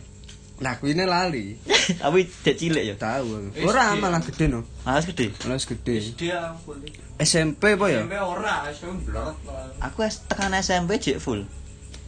Nah, 0.60 0.76
kuwi 0.76 0.92
lali. 0.92 1.56
Tapi 2.04 2.28
dek 2.44 2.56
cilik 2.60 2.84
ya. 2.84 2.94
Tahu 2.94 3.26
aku. 3.32 3.48
SD. 3.56 3.64
Ora 3.64 3.96
malah 3.96 4.20
gede 4.20 4.44
no. 4.46 4.60
Malas 4.84 5.08
gede. 5.08 5.32
Malah 5.40 5.56
gede. 5.56 5.96
Dia 6.20 6.52
full. 6.60 6.78
SMP 7.16 7.76
apa 7.76 7.86
ya? 7.88 8.04
SMP 8.04 8.14
ora, 8.20 8.54
SMP 8.68 9.08
blok. 9.08 9.34
Aku 9.80 10.04
es 10.04 10.20
tekan 10.28 10.52
SMP 10.54 11.00
jek 11.00 11.16
full. 11.16 11.48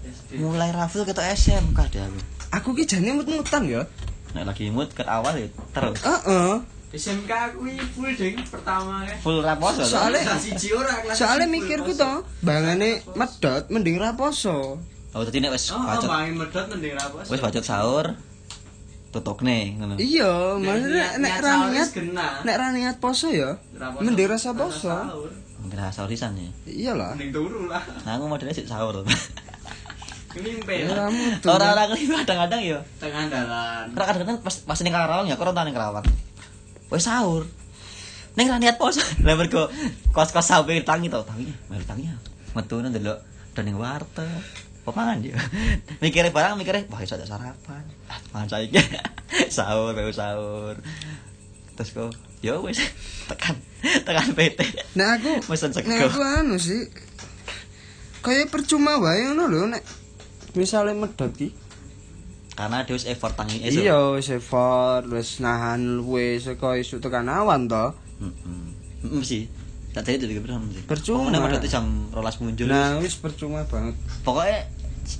SD. 0.05 0.37
Mulai 0.37 0.69
raful 0.71 1.09
ketok 1.09 1.25
SMK 1.25 1.79
deh 1.89 2.05
aku. 2.05 2.21
Aku 2.53 2.69
ki 2.77 2.85
jane 2.85 3.17
mut-mutan 3.17 3.65
ya. 3.65 3.89
Nek 4.37 4.45
lagi 4.49 4.69
mood 4.69 4.93
ket 4.93 5.09
awal 5.09 5.33
ya 5.37 5.49
terus. 5.73 6.01
Heeh. 6.05 6.53
SMK 6.93 7.31
aku 7.33 7.65
full 7.97 8.13
ding 8.13 8.37
pertama 8.45 9.01
kan. 9.09 9.17
Full 9.25 9.41
raposo. 9.41 9.81
Soalnya- 9.89 10.37
siji 10.37 10.77
ora 10.77 11.01
kelas 11.01 11.17
Soalnya 11.17 11.49
mikirku 11.49 11.97
to, 11.97 12.21
bangane 12.45 13.01
medot 13.17 13.65
mending 13.73 13.97
ra 13.97 14.13
poso. 14.13 14.77
Oh, 15.13 15.21
tadi 15.25 15.41
nek 15.41 15.53
wis 15.57 15.69
Oh, 15.73 15.81
bacot. 15.81 16.09
main 16.09 16.37
medot 16.37 16.65
mending 16.69 16.93
ra 16.93 17.09
poso. 17.09 17.29
Wis 17.33 17.41
bacot 17.41 17.65
sahur. 17.65 18.07
Tutupne 19.13 19.77
ngono. 19.77 20.01
Iya, 20.01 20.57
maksudnya 20.57 21.21
nek 21.21 21.35
ra 21.45 21.69
niat 21.69 21.89
nek 22.49 22.57
ra 22.57 22.67
niat 22.73 22.97
poso 22.97 23.29
ya, 23.29 23.61
Ra 23.77 23.93
poso. 23.93 24.09
mending 24.09 24.25
rasa 24.25 24.57
Rasa 24.57 24.59
poso. 24.59 24.89
Mungkin 25.63 25.79
sahur 25.93 26.09
pisan 26.09 26.33
ya. 26.35 26.49
Iyalah. 26.67 27.13
Mending 27.15 27.31
turu 27.31 27.69
lah. 27.69 27.85
Nah, 28.03 28.17
aku 28.19 28.25
modelnya 28.27 28.57
sih 28.57 28.65
sahur. 28.65 29.05
Kelimpe. 30.33 30.75
Ya. 30.89 30.89
Orang-orang 31.45 31.93
ini 31.93 32.09
kadang-kadang 32.25 32.61
ya. 32.65 32.79
Tengah 32.97 33.29
dalan. 33.29 33.85
Karena 33.93 34.07
kadang-kadang 34.09 34.39
pas 34.41 34.55
pas 34.65 34.79
ning 34.81 34.95
Karawang 34.97 35.27
ya, 35.29 35.37
karo 35.37 35.53
ning 35.53 35.77
Karawang. 35.77 36.07
Wis 36.89 37.05
sahur. 37.05 37.45
Ning 38.33 38.49
ra 38.49 38.57
niat 38.57 38.81
poso. 38.81 39.05
Lah 39.29 39.37
mergo 39.37 39.69
kos-kos 40.17 40.49
sampe 40.49 40.73
tangi 40.83 41.13
to, 41.13 41.21
tangi. 41.29 41.53
Melu 41.69 41.85
tangi. 41.85 42.09
Metu 42.57 42.81
nang 42.81 42.97
delok 42.97 43.21
dan 43.53 43.69
ning 43.69 43.77
warteg. 43.77 44.25
Apa 44.83 44.91
mangan 44.99 45.23
dia? 45.23 45.39
Mikire 46.03 46.35
barang 46.35 46.59
mikire, 46.59 46.91
wah 46.91 46.99
iso 46.99 47.15
ada 47.15 47.23
sarapan. 47.23 47.87
Ah, 48.11 48.19
mangan 48.35 48.59
saiki. 48.59 48.83
sahur, 49.57 49.95
baru 49.95 50.11
sahur. 50.11 50.75
Terus 51.79 51.91
kok, 51.95 52.11
ya 52.43 52.59
wis 52.59 52.83
tekan 53.31 53.55
tekan 54.03 54.35
PT. 54.35 54.61
Nek 54.99 55.09
aku 55.23 55.33
Mesen 55.47 55.71
sego. 55.71 55.87
nek 55.87 56.11
aku 56.11 56.19
anu 56.19 56.59
sih 56.59 56.91
kayak 58.23 58.51
percuma 58.55 58.99
wae 59.03 59.27
ngono 59.27 59.51
lho 59.51 59.67
nek 59.71 59.83
misale 60.59 60.99
medot 60.99 61.31
ki. 61.31 61.55
Karena 62.53 62.83
dia 62.83 62.93
wis 62.99 63.07
effort 63.07 63.39
tangi 63.39 63.63
esuk. 63.65 63.87
Iya, 63.87 64.19
wis 64.19 64.29
effort, 64.35 65.07
wis 65.09 65.39
nahan 65.39 66.03
wis 66.05 66.45
saka 66.51 66.75
isuk 66.77 66.99
tekan 67.01 67.31
awan 67.31 67.71
to. 67.71 67.95
Heeh. 68.19 68.63
Heeh 69.07 69.23
sih. 69.23 69.43
Tak 69.93 70.09
jadi 70.09 70.25
jadi 70.25 70.41
berapa 70.41 70.65
sih? 70.73 70.85
Percuma. 70.89 71.29
Pokoknya 71.29 71.41
pada 71.45 71.69
jam 71.69 71.85
rolas 72.09 72.37
muncul. 72.41 72.65
Nah, 72.65 72.97
wis 73.05 73.17
percuma 73.21 73.61
banget. 73.69 73.93
pokoknya 74.25 74.65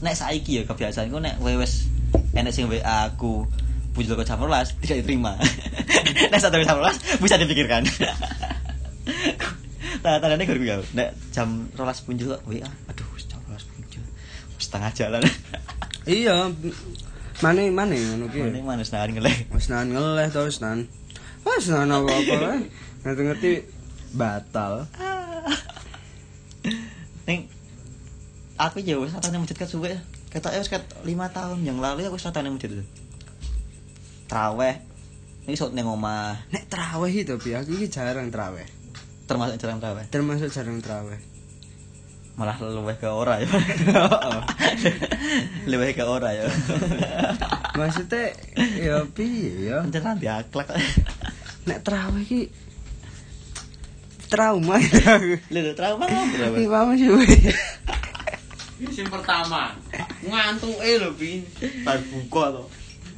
nek 0.01 0.15
saiki 0.17 0.59
ya 0.59 0.63
kebiasaan 0.65 1.13
ku 1.13 1.21
nek 1.21 1.37
wis 1.45 1.93
enek 2.33 2.55
sing 2.57 2.71
WA 2.73 3.13
aku 3.13 3.45
muncul 3.93 4.17
ke 4.17 4.25
jam 4.25 4.41
rolas 4.41 4.73
tidak 4.81 5.05
diterima. 5.05 5.37
nek 6.33 6.41
satu 6.41 6.57
jam 6.65 6.81
rolas 6.81 6.97
bisa 7.21 7.37
dipikirkan. 7.37 7.85
Nah, 10.03 10.19
tandanya 10.19 10.43
gue 10.43 10.59
gue 10.59 10.83
Nek 10.99 11.15
jam 11.31 11.71
rolas 11.79 12.03
muncul 12.11 12.35
WA, 12.49 12.67
aduh 12.91 13.07
jam 13.23 13.39
rolas 13.47 13.63
muncul. 13.71 14.03
Setengah 14.59 14.91
jalan. 14.97 15.23
Iya, 16.03 16.51
mane 17.47 17.71
mane 17.71 17.95
ngono 17.95 18.27
ki. 18.27 18.43
Ini 18.43 18.59
manis 18.67 18.91
nahan 18.91 19.15
ngeleh. 19.15 19.47
Nahan 19.55 19.95
ngeleh 19.95 20.27
to 20.35 20.43
wis 20.43 20.59
nahan. 20.59 20.91
Wis 21.47 21.71
nahan 21.71 21.95
apa-apa 21.95 22.35
wae. 22.43 22.67
Ngerti-ngerti 23.07 23.53
batal. 24.15 24.87
Ning 27.27 27.49
aku 28.61 28.79
ya 28.85 29.01
wis 29.01 29.13
satane 29.13 29.41
masjid 29.41 29.57
ket 29.57 29.69
suwe. 29.69 29.93
Ketoke 30.33 30.57
wis 30.57 30.71
ket 30.73 30.85
5 31.05 31.09
tahun 31.09 31.59
yang 31.65 31.79
lalu 31.81 32.07
aku 32.07 32.17
wis 32.17 32.25
satane 32.25 32.53
masjid. 32.53 32.71
Traweh. 34.29 34.81
Ini 35.43 35.59
sok 35.59 35.75
ning 35.75 35.91
omah, 35.91 36.39
Nek 36.55 36.71
traweh 36.71 37.11
itu 37.11 37.35
bi 37.35 37.51
aku 37.59 37.75
iki 37.75 37.91
jarang 37.91 38.31
traweh. 38.31 38.63
termasuk 39.27 39.59
jarang 39.59 39.81
traweh. 39.83 40.05
Termasuk 40.07 40.49
jarang 40.55 40.79
traweh. 40.79 41.19
Malah 42.39 42.57
luweh 42.63 42.97
ke 42.97 43.09
ora 43.11 43.43
ya. 43.43 43.49
luweh 45.71 45.93
ke 45.93 46.05
ora 46.07 46.31
ya. 46.33 46.47
Maksudnya 47.77 48.33
ya 48.77 49.03
piye 49.09 49.73
ya? 49.73 49.83
Jangan 49.89 50.21
diaklak. 50.21 50.71
Nek 51.67 51.81
traweh 51.83 52.23
ki 52.23 52.41
trauma. 54.33 54.77
Lho 55.53 55.73
trauma? 55.77 56.05
Iki 56.09 56.69
paham 56.73 56.97
sih. 56.97 57.09
weh. 57.13 57.29
Ini 58.81 58.91
sing 58.91 59.07
pertama. 59.13 59.77
Ngantuke 60.25 60.91
lho, 60.97 61.13
Bin. 61.15 61.45
Bar 61.85 62.01
buka 62.09 62.45
to. 62.57 62.65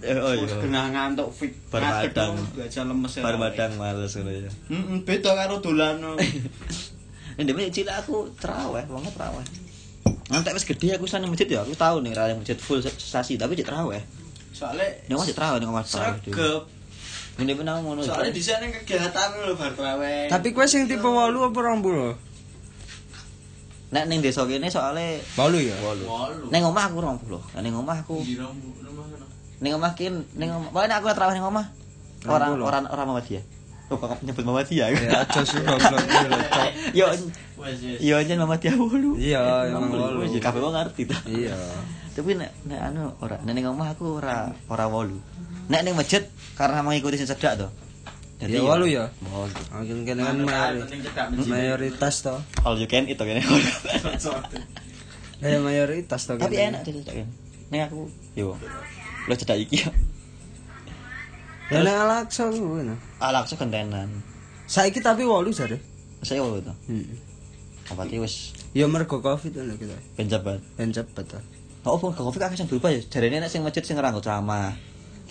Oh 0.05 0.33
iya. 0.37 0.61
kena 0.61 0.93
ngantuk 0.93 1.33
fit. 1.33 1.55
Bar 1.73 2.05
dong, 2.13 2.37
baca 2.53 2.81
lemes. 2.85 3.13
ya. 3.17 3.23
Bar 3.25 3.37
badang 3.41 3.73
males 3.81 4.13
ngono 4.19 4.31
ya. 4.35 4.53
Heeh, 4.69 4.99
beda 5.01 5.31
karo 5.33 5.65
dolan. 5.65 5.97
Ini 7.35 7.51
dia 7.51 7.67
cilik 7.67 7.97
aku 7.99 8.31
traweh, 8.39 8.87
wong 8.87 9.03
traweh. 9.11 9.43
Nanti 10.31 10.55
wis 10.55 10.63
gede 10.63 10.95
aku 10.95 11.11
sana 11.11 11.27
masjid 11.27 11.51
ya, 11.51 11.67
aku 11.67 11.75
tahu 11.75 11.99
nih 12.05 12.15
raya 12.15 12.39
masjid 12.39 12.55
full 12.55 12.79
sasi 12.85 13.35
tapi 13.35 13.59
cek 13.59 13.67
traweh. 13.67 13.99
Soale 14.55 15.03
Nek 15.11 15.19
masjid 15.19 15.35
traweh 15.35 15.59
nek 15.59 15.67
mas 15.73 15.91
traweh. 15.91 16.21
Ini 17.35 17.53
benar 17.59 17.83
ngono. 17.83 18.01
Soale 18.07 18.31
di 18.31 18.39
sana 18.39 18.71
kegiatan 18.71 19.31
lho 19.43 19.59
bar 19.59 19.75
traweh. 19.75 20.31
Tapi 20.31 20.55
kowe 20.55 20.67
sing 20.71 20.87
tipe 20.87 21.03
8 21.03 21.35
apa 21.35 21.59
20? 21.59 22.35
nek 23.95 24.11
ning 24.11 24.19
desa 24.19 24.43
kene 24.43 24.67
soalnya 24.67 25.23
8 25.39 25.55
ya. 25.63 25.77
Walu. 25.79 26.51
ning 26.51 26.63
omah 26.67 26.91
aku 26.91 26.99
20. 26.99 27.63
Ning 27.63 27.75
omah 27.79 28.03
aku 28.03 28.19
ning 29.63 29.73
omah 29.75 29.93
kin 29.95 30.27
ning 30.35 30.51
omah. 30.51 30.71
Pokoknya 30.75 30.99
aku 30.99 31.07
traweh 31.15 31.35
ning 31.39 31.47
omah. 31.47 31.67
Orang 32.27 32.59
20. 32.59 32.67
orang 32.67 32.83
orang 32.91 33.07
Muhammadiyah. 33.13 33.45
Oh, 33.93 34.01
kok 34.01 34.19
nyebut 34.27 34.43
Muhammadiyah. 34.43 34.89
Ya 34.97 35.23
aja 35.23 35.41
sih 35.45 35.61
goblok 35.61 36.01
iki 36.03 36.27
lho, 36.27 36.39
Cok. 36.41 36.69
Yo 36.99 37.07
yo 38.03 38.17
nyen 38.27 38.39
Muhammadiyah 38.43 38.75
wolu. 38.75 39.11
Iya, 39.15 39.71
emang 39.71 39.95
wolu. 39.95 40.27
Wis 40.27 40.35
kabeh 40.43 40.59
wong 40.59 40.75
ngerti 40.75 41.03
to. 41.07 41.17
Iya. 41.31 41.55
Tapi 42.19 42.35
nek 42.35 42.51
nek 42.67 42.81
anu 42.91 43.15
ora 43.23 43.39
nek 43.47 43.53
ning 43.55 43.67
omah 43.71 43.95
aku 43.95 44.19
ora 44.19 44.51
ora 44.67 44.91
wolu. 44.91 45.23
Nek 45.69 45.81
ning 45.85 45.95
masjid 45.97 46.23
karena 46.59 46.85
mengikuti 46.85 47.17
sing 47.17 47.29
cedak 47.29 47.57
to. 47.57 47.69
Ya 48.45 48.61
wolu 48.61 48.85
ya. 48.85 49.09
Wolu. 49.25 49.57
Mungkin 49.73 50.05
kene 50.05 50.21
kan 50.21 50.37
mayoritas 51.49 52.21
to. 52.21 52.37
All 52.67 52.77
you 52.77 52.85
can 52.85 53.09
eat 53.09 53.17
to 53.17 53.25
kene. 53.25 53.41
Ya 55.41 55.59
mayoritas 55.61 56.29
to. 56.29 56.37
Tapi 56.37 56.57
enak 56.61 56.85
cedak. 56.85 57.25
Ning 57.73 57.81
aku 57.81 58.09
yo 58.37 58.57
lo 59.25 59.35
cedak 59.37 59.57
iki 59.57 59.89
yo. 59.89 59.91
Ya 61.73 61.81
nek 61.81 61.97
alaksa 61.97 62.53
nah. 62.53 62.99
Alaksa 63.25 63.57
gentenan. 63.57 64.21
Saiki 64.69 65.01
tapi 65.01 65.25
8 65.25 65.49
jare. 65.57 65.81
Saya 66.21 66.45
wolu 66.45 66.61
to. 66.61 66.75
Heeh. 66.93 67.17
Apa 67.89 68.05
iki 68.09 68.21
wis 68.21 68.53
Ya 68.77 68.85
mergo 68.91 69.21
Covid 69.23 69.55
lho 69.55 69.77
kita. 69.81 69.97
penjabat. 70.19 70.61
Ben 70.77 70.93
cepet 70.93 71.25
to. 71.25 71.41
Oh, 71.85 72.01
apa 72.01 72.17
kok 72.17 72.33
akeh 72.33 72.57
sing 72.57 72.69
berubah 72.69 72.93
ya? 72.93 73.01
Jarene 73.13 73.45
nek 73.45 73.53
sing 73.53 73.61
masjid 73.61 73.85
sing 73.85 73.97
nganggo 73.97 74.21
ceramah. 74.25 74.73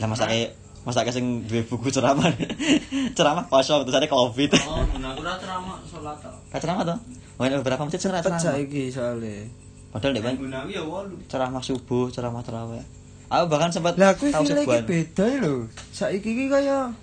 Lah 0.02 0.08
masake 0.10 0.54
masake 0.84 1.12
sing 1.14 1.46
duwe 1.48 1.62
buku 1.64 1.88
ceramah. 1.94 2.28
ceramah 3.18 3.44
kosong 3.48 3.86
terus 3.88 3.98
ada 3.98 4.08
Covid. 4.10 4.50
Oh, 4.68 4.84
aku 4.84 5.22
ora 5.22 5.34
ceramah 5.40 5.78
salat 5.88 6.18
to. 6.20 6.32
Gak 6.52 6.60
ceramah 6.62 6.84
to? 6.84 6.96
Oh, 7.40 7.44
ini 7.46 7.56
beberapa 7.62 7.82
masjid 7.86 8.00
ora 8.10 8.20
ceramah. 8.20 8.42
saiki 8.42 8.84
soalnya. 8.92 9.48
Padahal 9.94 10.18
nek 10.18 10.22
Bang, 10.26 10.36
Gunawi 10.42 10.74
ya 10.74 10.84
ceramah 11.30 11.62
subuh, 11.62 12.10
ceramah 12.10 12.42
tarawih. 12.42 12.82
Aku 13.30 13.46
bahkan 13.50 13.70
sempat 13.74 13.98
Lah 13.98 14.14
kuwi 14.18 14.30
iki 14.30 14.46
sebuah 14.46 14.86
beda 14.86 15.26
lho. 15.42 15.70
Saiki 15.94 16.30
iki 16.34 16.46
kaya 16.50 16.94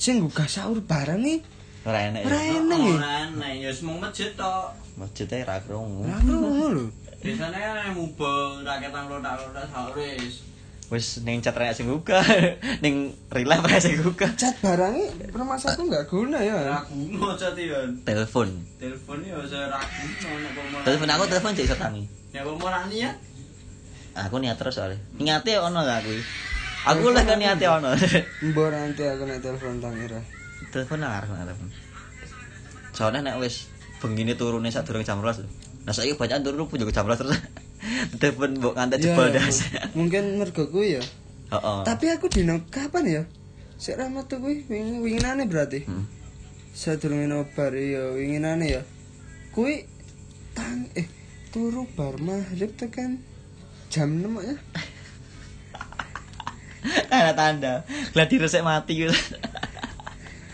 sing 0.00 0.22
gugah 0.22 0.46
sahur 0.46 0.80
bareng 0.82 1.22
iki 1.22 1.42
ora 1.80 2.06
ora 2.22 2.38
ya. 2.44 2.60
enak 2.60 2.76
Oh, 2.76 2.86
ya. 2.86 2.94
ora 2.96 3.12
enak 3.28 3.50
ya 3.58 3.70
semua 3.74 3.96
masjid 4.08 4.30
tok. 4.38 4.72
Masjidnya 4.98 5.46
ra 5.46 5.56
krungu. 5.62 6.06
Lah 6.06 6.20
ngono 6.22 6.66
lho. 6.74 6.84
Biasanya 7.20 7.58
kan 7.76 7.92
mubeng 7.92 8.64
rakyat 8.64 8.92
lotak-lotak 8.94 9.66
sahur 9.68 9.94
wis. 9.98 10.46
Wis 10.90 11.22
ning 11.22 11.38
chat 11.38 11.54
rek 11.54 11.70
sing 11.70 11.86
buka, 11.86 12.18
ning 12.84 13.14
relive 13.30 13.62
rek 13.62 13.78
sing 13.78 13.94
buka. 14.02 14.26
Chat 14.34 14.58
barangnya 14.58 15.30
permasalahanku 15.30 15.86
nggak 15.86 16.04
guna 16.10 16.42
ya. 16.42 16.58
Raguno 16.66 17.30
catian. 17.38 17.94
Telepon. 18.02 18.50
Telepon 18.74 19.22
ya 19.22 19.38
saya 19.46 19.70
nek 19.70 20.50
pemoran. 20.50 20.82
Telepon 20.82 21.08
aku 21.14 21.24
telepon 21.30 21.54
cek 21.54 21.66
iso 21.70 21.76
tangi. 21.78 22.02
Ya 22.34 22.42
pemoran 22.42 22.90
ya. 22.90 23.14
Aku 24.18 24.42
niat 24.42 24.58
terus 24.58 24.74
soalnya. 24.74 24.98
Niate 25.14 25.62
ono 25.62 25.86
gak 25.86 26.02
aku. 26.02 26.10
Aku 26.90 27.14
lek 27.14 27.22
kan 27.22 27.38
niate 27.38 27.70
ono. 27.70 27.94
Mbok 28.50 28.68
nanti 28.74 29.06
aku 29.06 29.22
nek 29.30 29.38
telepon 29.38 29.78
tangira. 29.78 30.18
telepon 30.74 31.06
arep 31.06 31.30
telepon. 31.30 31.68
Soalnya 32.90 33.30
nek 33.30 33.38
wis 33.38 33.70
bengine 34.02 34.34
turune 34.34 34.74
sak 34.74 34.90
durung 34.90 35.06
jam 35.06 35.22
12 35.22 35.46
lho. 35.46 35.50
Nah 35.86 35.94
saiki 35.94 36.18
bacaan 36.18 36.42
turu 36.42 36.66
pun 36.66 36.82
juga 36.82 36.90
jam 36.90 37.06
12 37.06 37.22
terus. 37.22 37.38
telepon 38.20 38.60
mbok 38.60 38.74
jebol 39.00 39.32
Ya, 39.32 39.40
das. 39.40 39.64
Mungkin 39.98 40.36
mergo 40.36 40.68
kuwi 40.68 41.00
ya. 41.00 41.02
Heeh. 41.50 41.80
Tapi 41.84 42.06
aku 42.12 42.28
dino 42.28 42.62
kapan 42.68 43.04
ya? 43.06 43.22
Sik 43.80 43.96
ramat 43.96 44.28
tuh 44.28 44.44
kuwi 44.44 44.68
wing 44.68 45.00
winginane 45.00 45.48
berarti. 45.48 45.88
Hmm. 45.88 46.04
Sadurunge 46.76 47.26
nobar 47.26 47.72
ya 47.74 48.12
winginane 48.14 48.66
ya. 48.68 48.82
Kuwi 49.50 49.88
tang 50.52 50.86
eh 50.94 51.08
turu 51.50 51.88
bar 51.96 52.20
maghrib 52.20 52.70
tekan 52.76 53.18
jam 53.90 54.22
6 54.22 54.46
ya. 54.46 54.56
Tanda 57.10 57.32
tanda. 57.36 57.74
Gladi 58.16 58.40
resek 58.40 58.64
mati 58.64 59.04
gitu. 59.04 59.12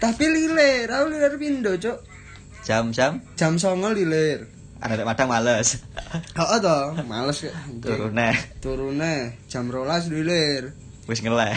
Tapi 0.02 0.24
lilir, 0.28 0.90
aku 0.90 1.06
lilir 1.08 1.34
pindo, 1.40 1.72
Cuk. 1.78 1.98
Jam-jam 2.66 3.22
Jam 3.38 3.54
09 3.56 3.94
lilir. 3.94 4.55
ada 4.82 4.92
nek 4.96 5.08
madang 5.08 5.28
males. 5.32 5.80
Heeh 6.36 6.58
to, 6.60 6.78
males 7.08 7.38
kok. 7.40 7.54
Turu 7.80 8.08
neh. 8.12 8.36
Turune 8.60 9.40
jam 9.48 9.72
12 9.72 10.12
lilir. 10.12 10.76
Wis 11.08 11.24
ngeleh. 11.24 11.56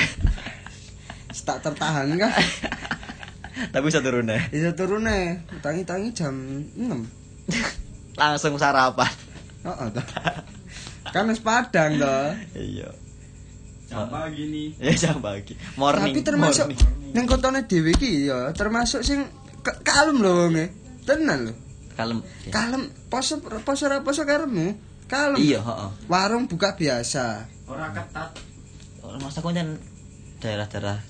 Tak 1.43 1.59
tertahan 1.65 2.15
kah? 2.15 2.31
Tapi 3.75 3.83
bisa 3.83 3.99
turun 3.99 4.31
neh. 4.31 4.39
Bisa 4.47 4.71
turune, 4.71 5.43
tangi-tangi 5.59 6.09
jam 6.15 6.33
6. 6.73 6.79
Langsung 8.21 8.55
sarapan. 8.55 9.11
Heeh 9.67 9.87
to. 9.91 10.01
Kan 11.11 11.27
wis 11.27 11.41
padang 11.43 11.99
to. 11.99 12.17
Iya. 12.55 12.89
Jam 13.89 14.05
pagi 14.07 14.43
nih. 14.47 14.69
Ya 14.79 14.93
jam 14.95 15.17
pagi. 15.19 15.57
Morning. 15.75 16.13
Tapi 16.13 16.21
termasuk 16.21 16.69
morning. 16.69 17.13
ning 17.17 17.25
kotone 17.25 17.65
dhewe 17.65 17.89
iki 17.97 18.29
ya, 18.29 18.53
termasuk 18.53 19.01
sing 19.01 19.25
kalem 19.81 20.21
lho 20.21 20.31
wonge. 20.45 20.65
Tenan 21.03 21.49
lho. 21.49 21.53
Kalem. 21.99 22.23
Kalem, 22.47 22.87
poso 23.11 23.43
poso 23.43 23.83
ora 23.85 23.99
poso 23.99 24.23
karemu. 24.23 24.79
Kalem. 25.05 25.35
Iya, 25.35 25.59
heeh. 25.59 25.89
Warung 26.07 26.47
buka 26.47 26.79
biasa. 26.79 27.43
Ora 27.67 27.91
ketat. 27.91 28.31
Mas 29.19 29.35
aku 29.35 29.51
kan 29.51 29.75
daerah-daerah 30.39 31.01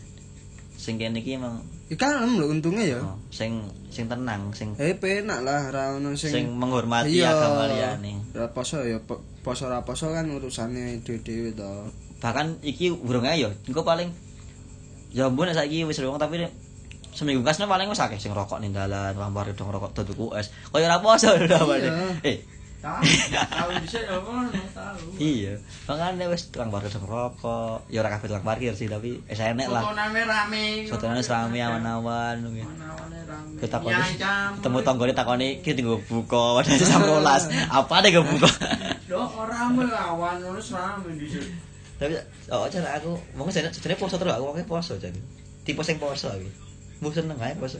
sing 0.74 0.96
kene 0.96 1.20
iki 1.20 1.36
emang 1.36 1.60
Ya 1.90 1.98
kalem 1.98 2.38
lho 2.38 2.48
untungnya 2.48 2.86
ya. 2.86 3.00
oh, 3.02 3.18
sing 3.34 3.66
sing 3.90 4.06
tenang, 4.06 4.54
sing 4.54 4.78
Eh 4.78 4.94
penak 4.94 5.42
lah 5.42 5.74
ra 5.74 5.98
ono 5.98 6.14
sing 6.14 6.30
sing 6.32 6.46
menghormati 6.54 7.18
Iya. 7.18 7.34
agama 7.34 7.66
liyane. 7.66 8.22
Ra 8.32 8.54
poso 8.54 8.86
ya 8.86 9.02
po- 9.02 9.26
poso 9.42 9.66
ra 9.66 9.82
poso 9.82 10.14
kan 10.14 10.30
urusane 10.30 11.02
dhewe-dhewe 11.02 11.58
to. 11.58 11.90
Bahkan 12.22 12.62
iki 12.62 12.94
burung 12.94 13.26
ae 13.26 13.42
yo, 13.42 13.50
engko 13.66 13.82
paling 13.82 14.14
ya 15.10 15.26
nek 15.28 15.58
saiki 15.58 15.82
wis 15.84 15.98
rong 15.98 16.22
tapi 16.22 16.46
seminggu 17.14 17.42
kasne 17.42 17.66
paling 17.66 17.90
wis 17.90 18.02
akeh 18.02 18.20
sing 18.22 18.32
rokok 18.32 18.62
ning 18.62 18.72
dalan, 18.72 19.18
lampar 19.18 19.50
dong 19.54 19.74
rokok 19.74 19.92
tuku 19.94 20.32
es. 20.38 20.54
Kaya 20.70 20.88
ora 20.88 21.02
poso 21.02 21.34
lho 21.34 21.58
awake. 21.58 21.90
Iya. 21.90 22.08
Eh, 22.24 22.38
ya 23.28 23.44
iya. 25.20 25.54
Makanya 25.84 26.32
wis 26.32 26.48
tukang 26.48 26.72
parkir 26.72 26.94
dong 26.96 27.10
rokok. 27.10 27.90
Ya 27.92 28.00
ora 28.00 28.14
kabeh 28.16 28.32
tukang 28.32 28.46
parkir 28.46 28.72
sih, 28.78 28.88
tapi 28.88 29.20
wis 29.26 29.42
enek 29.42 29.68
lah. 29.68 29.84
Fotonane 29.90 30.22
rame. 30.24 30.66
Soalnya 30.88 31.24
rame 31.26 31.60
awan-awan. 31.60 32.36
Kita 33.60 33.78
takoni 33.78 34.00
Nyacam. 34.00 34.50
ketemu 34.58 34.78
tanggane 34.82 35.14
takoni 35.14 35.48
iki 35.60 35.76
tinggo 35.76 36.00
buka 36.08 36.64
padahal 36.64 36.80
jam 36.80 37.02
12. 37.04 37.52
Apa 37.68 37.94
nih 38.02 38.10
gue 38.16 38.24
buka? 38.24 38.50
Loh, 39.12 39.28
ora 39.36 39.68
rame 39.68 39.84
awan 39.92 40.40
ngono 40.40 40.62
rame 40.64 41.10
dhisik. 41.20 41.44
Tapi 42.00 42.16
oh 42.56 42.64
cara 42.72 42.96
aku 42.96 43.12
mungkin 43.36 43.52
saya 43.52 43.68
sebenarnya 43.76 44.00
poso 44.00 44.16
terus 44.16 44.32
aku 44.32 44.56
pakai 44.56 44.66
poso 44.66 44.94
jadi. 44.96 45.20
Tipe 45.68 45.84
sing 45.84 46.00
poso 46.00 46.32
iki. 46.32 46.69
Mbok 47.00 47.14
seneng 47.16 47.40
ae 47.40 47.56
poso. 47.56 47.80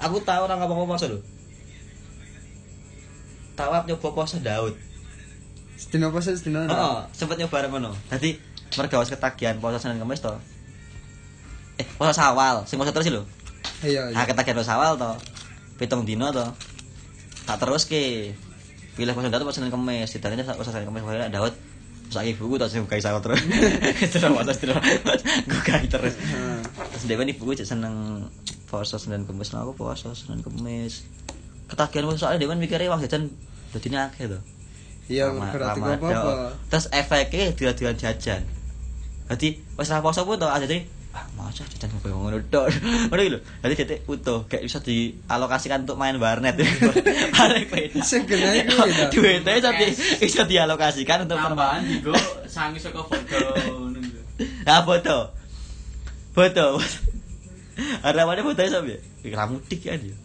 Aku 0.00 0.18
tahu 0.24 0.48
orang 0.48 0.58
ngomong 0.64 0.88
poso 0.88 1.06
lho. 1.06 1.18
Tawap 3.54 3.86
nyoba 3.86 4.08
poso 4.10 4.40
Daud. 4.40 4.74
Sedina 5.78 6.10
poso 6.10 6.34
sedina. 6.34 6.66
Heeh, 6.66 6.98
sempet 7.14 7.38
nyoba 7.38 7.60
bareng 7.60 7.70
ngono. 7.76 7.92
Dadi 8.10 8.40
mergo 8.74 8.98
wis 9.04 9.12
ketagihan 9.12 9.60
poso 9.60 9.78
Senin 9.78 10.00
Kamis 10.00 10.24
to. 10.24 10.32
Eh, 11.78 11.86
poso 12.00 12.16
Sawal, 12.16 12.64
sing 12.66 12.80
poso 12.80 12.90
terus 12.90 13.12
lho. 13.12 13.22
Iya, 13.84 14.10
iya. 14.10 14.16
Nah, 14.16 14.26
ketagihan 14.26 14.58
poso 14.58 14.72
Sawal 14.72 14.96
to. 14.96 15.12
Pitung 15.78 16.02
dino 16.08 16.32
to. 16.32 16.46
Tak 17.44 17.60
terus 17.62 17.86
ke. 17.86 18.32
Pilih 18.96 19.14
poso 19.14 19.28
Daud 19.30 19.44
poso 19.46 19.60
Senin 19.60 19.70
Kamis, 19.70 20.10
ditanya 20.10 20.42
poso 20.56 20.72
Senin 20.72 20.88
Kamis 20.88 21.04
poso 21.04 21.20
Daud. 21.20 21.54
Saiki 22.14 22.38
buku 22.38 22.54
tak 22.54 22.70
sing 22.70 22.86
sawal 23.02 23.18
terus. 23.26 23.42
Terus 23.42 24.22
terus. 24.62 25.22
Gue 25.50 25.60
gawe 25.66 25.86
terus. 25.90 26.14
Terus 26.94 27.02
dia 27.10 27.18
ibu 27.18 27.50
cek 27.50 27.66
seneng 27.66 28.24
poso 28.70 28.98
Senin 28.98 29.26
Kamis, 29.26 29.50
nah 29.50 29.66
aku 29.66 29.74
poso 29.74 30.14
Senin 30.14 30.46
Kamis. 30.46 31.02
Ketagihan 31.66 32.06
poso 32.06 32.26
soalnya 32.26 32.46
dia 32.46 32.54
mikirnya 32.54 32.90
wong 32.90 33.02
jajan 33.02 33.30
dadine 33.74 33.98
akeh 34.06 34.30
to. 34.30 34.38
Iya, 35.10 35.28
Lama- 35.34 35.52
berarti 35.52 35.80
apa-apa. 35.82 36.56
Terus 36.72 36.86
efeknya 36.94 37.52
dia-dia 37.52 37.90
jajan. 37.92 38.42
Jadi 39.28 39.48
wis 39.76 39.90
ra 39.90 40.00
poso 40.00 40.22
pun 40.24 40.38
to 40.38 40.46
aja 40.48 40.64
deh. 40.64 40.82
Ah, 41.14 41.30
masa 41.38 41.62
jajan 41.70 41.94
koyo 42.02 42.18
ngono 42.18 42.42
tok. 42.50 42.66
Ngono 43.08 43.22
iki 43.22 43.32
lho. 43.38 43.40
Dadi 43.62 43.74
detik 43.78 44.02
utuh 44.10 44.50
kayak 44.50 44.66
bisa 44.66 44.82
dialokasikan 44.82 45.86
untuk 45.86 45.94
main 45.94 46.18
warnet. 46.18 46.58
Paling 47.38 47.70
beda. 47.70 48.02
Segena 48.02 48.50
iku 48.50 48.82
ya. 48.90 49.06
Duitnya 49.14 49.54
bisa 49.54 49.70
di 49.78 49.86
bisa 49.94 50.42
dialokasikan 50.42 51.30
untuk 51.30 51.38
Tambahan 51.38 51.86
digo 51.86 52.18
sangi 52.50 52.82
saka 52.82 53.06
foto 53.06 53.38
ngono. 53.70 54.02
Nah, 54.66 54.82
foto. 54.82 55.30
Foto. 56.34 56.82
Harapannya 58.04 58.42
fotonya 58.42 58.70
sampe. 58.74 58.96
Kira 59.22 59.46
mudik 59.46 59.80
kan 59.86 60.02
ya. 60.02 60.16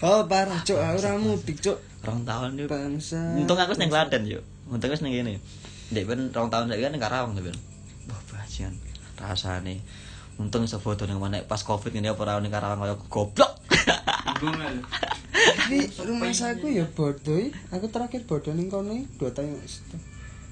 Oh, 0.00 0.24
parah, 0.24 0.64
Cuk. 0.64 0.80
Aku 0.80 0.96
ora 0.96 1.12
mudik, 1.20 1.60
Cuk. 1.60 1.76
Rong 2.00 2.24
tahun 2.24 2.56
yuk. 2.56 2.72
Bangsa. 2.72 3.36
Untung 3.36 3.60
aku 3.60 3.76
seneng 3.76 3.92
Klaten 3.92 4.24
yuk. 4.24 4.40
Untung 4.72 4.88
aku 4.88 4.96
seneng 4.96 5.12
gini. 5.12 5.36
Dek 5.92 6.08
ben 6.08 6.32
rong 6.32 6.48
tahun 6.48 6.72
saiki 6.72 6.88
kan 6.88 6.92
ning 6.96 7.02
Karawang 7.04 7.32
to 7.36 7.44
ben. 7.44 7.56
Wah, 8.08 8.20
bajingan. 8.32 8.89
Rasane. 9.20 9.84
Untung 10.40 10.64
iso 10.64 10.80
foto 10.80 11.04
ning 11.04 11.20
mana 11.20 11.44
pas 11.44 11.60
Covid 11.60 11.92
ngene 11.92 12.16
apa 12.16 12.24
ora 12.24 12.40
ning 12.40 12.48
Karawang 12.48 12.80
kaya 12.80 12.96
goblok. 13.12 13.52
Tapi 15.60 15.78
rumah 16.00 16.32
saku 16.32 16.72
ya 16.72 16.88
bodoh. 16.88 17.36
Aku 17.76 17.86
terakhir 17.92 18.24
bodoh 18.24 18.56
ning 18.56 18.72
kono 18.72 18.96
dua 19.20 19.30
tahun. 19.36 19.60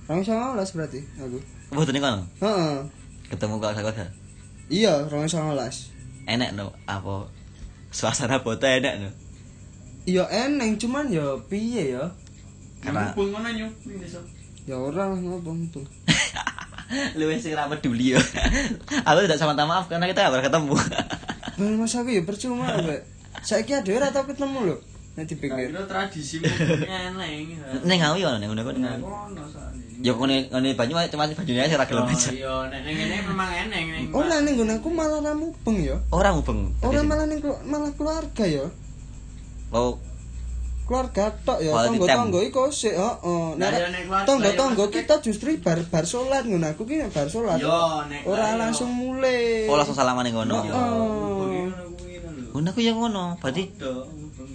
Rong 0.04 0.20
songolas 0.20 0.76
berarti 0.76 1.00
aku. 1.16 1.40
Foto 1.72 1.90
ning 1.90 2.04
kono. 2.04 2.22
Heeh. 2.44 2.76
Ketemu 3.32 3.56
keluarga 3.60 4.12
Iya, 4.68 5.08
rong 5.08 5.24
songolas. 5.24 5.88
Enek 6.28 6.52
no 6.52 6.76
apa 6.84 7.32
suasana 7.88 8.44
foto 8.44 8.68
enek 8.68 8.94
no. 9.00 9.08
Iya 10.04 10.28
eneng 10.28 10.76
cuman 10.76 11.08
ya 11.08 11.36
piye 11.48 11.96
ya? 11.96 12.04
Karena 12.84 13.12
Hubung 13.16 13.32
ngono 13.32 13.48
nyu 13.48 13.68
ning 13.88 13.96
desa. 14.04 14.20
Ya 14.68 14.76
ora 14.76 15.08
ngopo 15.08 15.56
tuh. 15.72 15.84
lu 17.16 17.28
sing 17.36 17.52
ra 17.52 17.68
peduli 17.68 18.16
yo. 18.16 18.20
Aku 19.04 19.18
tidak 19.24 19.36
sama 19.36 19.52
maaf 19.54 19.88
karena 19.92 20.08
kita 20.08 20.24
gak 20.24 20.32
pernah 20.32 20.46
ketemu. 20.48 20.74
Nah, 21.58 21.74
mas 21.74 21.94
aku 21.98 22.08
ya 22.14 22.22
percuma 22.22 22.70
Mbak. 22.78 23.00
Saiki 23.42 23.74
ada 23.74 23.90
ora 23.90 24.08
tau 24.14 24.24
ketemu 24.24 24.58
lho. 24.72 24.76
Nek 25.18 25.26
dipikir. 25.26 25.74
Kira 25.74 25.82
tradisi 25.90 26.38
eneng. 26.38 27.58
Ning 27.82 27.98
ngawi 27.98 28.22
ono 28.22 28.38
ning 28.38 28.48
ngono. 28.54 28.62
Ngono 28.62 29.42
soalnya. 29.50 29.82
Ya 29.98 30.14
ngene 30.14 30.46
ngene 30.46 30.78
banyu 30.78 30.94
cuma 31.10 31.26
bajunya 31.26 31.66
aja 31.66 31.74
ra 31.74 31.90
gelem 31.90 32.06
Oh, 32.06 32.14
aja. 32.14 32.30
Iya, 32.30 32.54
nek 32.70 32.80
ning 32.86 32.94
ngene 32.94 33.16
memang 33.26 33.50
eneng 33.50 33.84
ning. 33.90 34.04
Ora 34.14 34.38
ning 34.38 34.54
nggon 34.54 34.78
aku 34.78 34.88
malah 34.94 35.18
ra 35.18 35.34
mubeng 35.34 35.78
ya. 35.82 35.98
Ora 36.14 36.30
mubeng. 36.30 36.70
Ora 36.86 37.02
malah 37.02 37.26
ning 37.26 37.42
malah 37.66 37.90
keluarga 37.98 38.44
ya. 38.46 38.70
Oh, 39.74 39.98
Keluarga 40.88 41.28
tok 41.44 41.60
ya, 41.60 41.76
Quality 41.76 42.00
tangga-tangga 42.00 42.40
iku 42.48 42.72
sik, 42.72 42.96
heeh. 42.96 43.44
Nah, 43.60 43.68
Nek 43.68 44.24
tangga-tangga 44.24 44.88
ya, 44.88 44.94
kita 44.96 45.14
justru 45.20 45.52
bar 45.60 45.76
bar 45.92 46.08
salat 46.08 46.48
ngono 46.48 46.64
aku 46.64 46.88
ki 46.88 47.04
bar 47.12 47.28
salat. 47.28 47.60
Yo, 47.60 48.08
nek 48.08 48.24
Ora 48.24 48.56
langsung 48.56 48.88
mulai. 48.88 49.68
oh 49.68 49.76
langsung 49.76 49.92
salaman 49.92 50.24
ning 50.24 50.32
ngono. 50.32 50.64
Heeh. 50.64 50.72
Ngono 50.72 51.92
kuwi 51.92 52.16
lho. 52.24 52.32
Ngono 52.56 52.68
aku 52.72 52.80
ya 52.80 52.92
ngono. 52.96 53.36
Berarti 53.36 53.68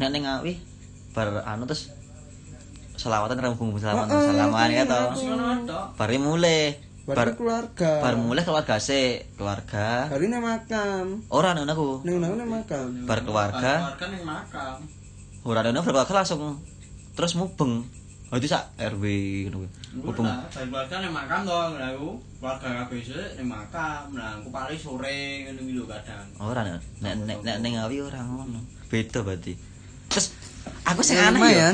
nek 0.02 0.10
ning 0.10 0.26
ngawi 0.26 0.54
bar 1.14 1.46
anu 1.46 1.70
terus 1.70 1.94
selawatan 2.98 3.38
ra 3.38 3.54
mubeng 3.54 3.78
salaman 3.78 4.74
ya 4.74 4.90
to. 4.90 5.02
Bari 5.94 6.18
mulai. 6.18 6.82
Bar 7.04 7.36
keluarga. 7.38 8.00
bar 8.00 8.16
mulai 8.18 8.42
keluarga 8.42 8.80
sik, 8.82 9.38
keluarga. 9.38 10.10
Bari 10.10 10.34
nang 10.34 10.42
makam. 10.42 11.22
Ora 11.30 11.54
ngono 11.54 11.70
aku. 11.70 11.90
Ning 12.10 12.18
nang 12.18 12.42
nang 12.42 12.50
makam. 12.50 13.06
Bar 13.06 13.22
keluarga. 13.22 13.94
Keluarga 13.94 14.06
ning 14.10 14.24
makam. 14.26 15.03
Ora 15.44 15.60
ngono 15.60 15.84
bar 15.84 16.08
keluarga 16.08 16.24
langsung 16.24 16.64
terus 17.20 17.36
mubeng. 17.36 17.84
Oh 18.32 18.40
itu 18.40 18.48
sak 18.48 18.72
RW 18.80 19.04
ngono 19.52 19.68
kuwi. 19.68 19.70
Bari 20.16 20.72
keluarga 20.72 20.96
ning 21.04 21.12
makam 21.12 21.44
to, 21.44 21.60
lha 21.76 21.88
aku 21.92 22.16
keluarga 22.40 22.68
kabeh 22.88 23.00
sik 23.04 23.44
makam. 23.44 24.16
Lah 24.16 24.40
aku 24.40 24.48
paling 24.48 24.80
sore 24.80 25.44
ngene 25.44 25.60
iki 25.60 25.76
lho 25.76 25.84
kadang. 25.84 26.24
Ora 26.40 26.64
nek 26.64 26.80
nek 27.04 27.14
nek 27.28 27.38
nek 27.44 27.58
ning 27.60 27.76
ngawi 27.76 27.98
ora 28.08 28.24
ngono. 28.24 28.64
Beda 28.88 29.20
berarti. 29.20 29.54
Terus 30.08 30.32
aku 30.88 31.04
sing 31.04 31.20
aneh 31.20 31.44
ya. 31.52 31.70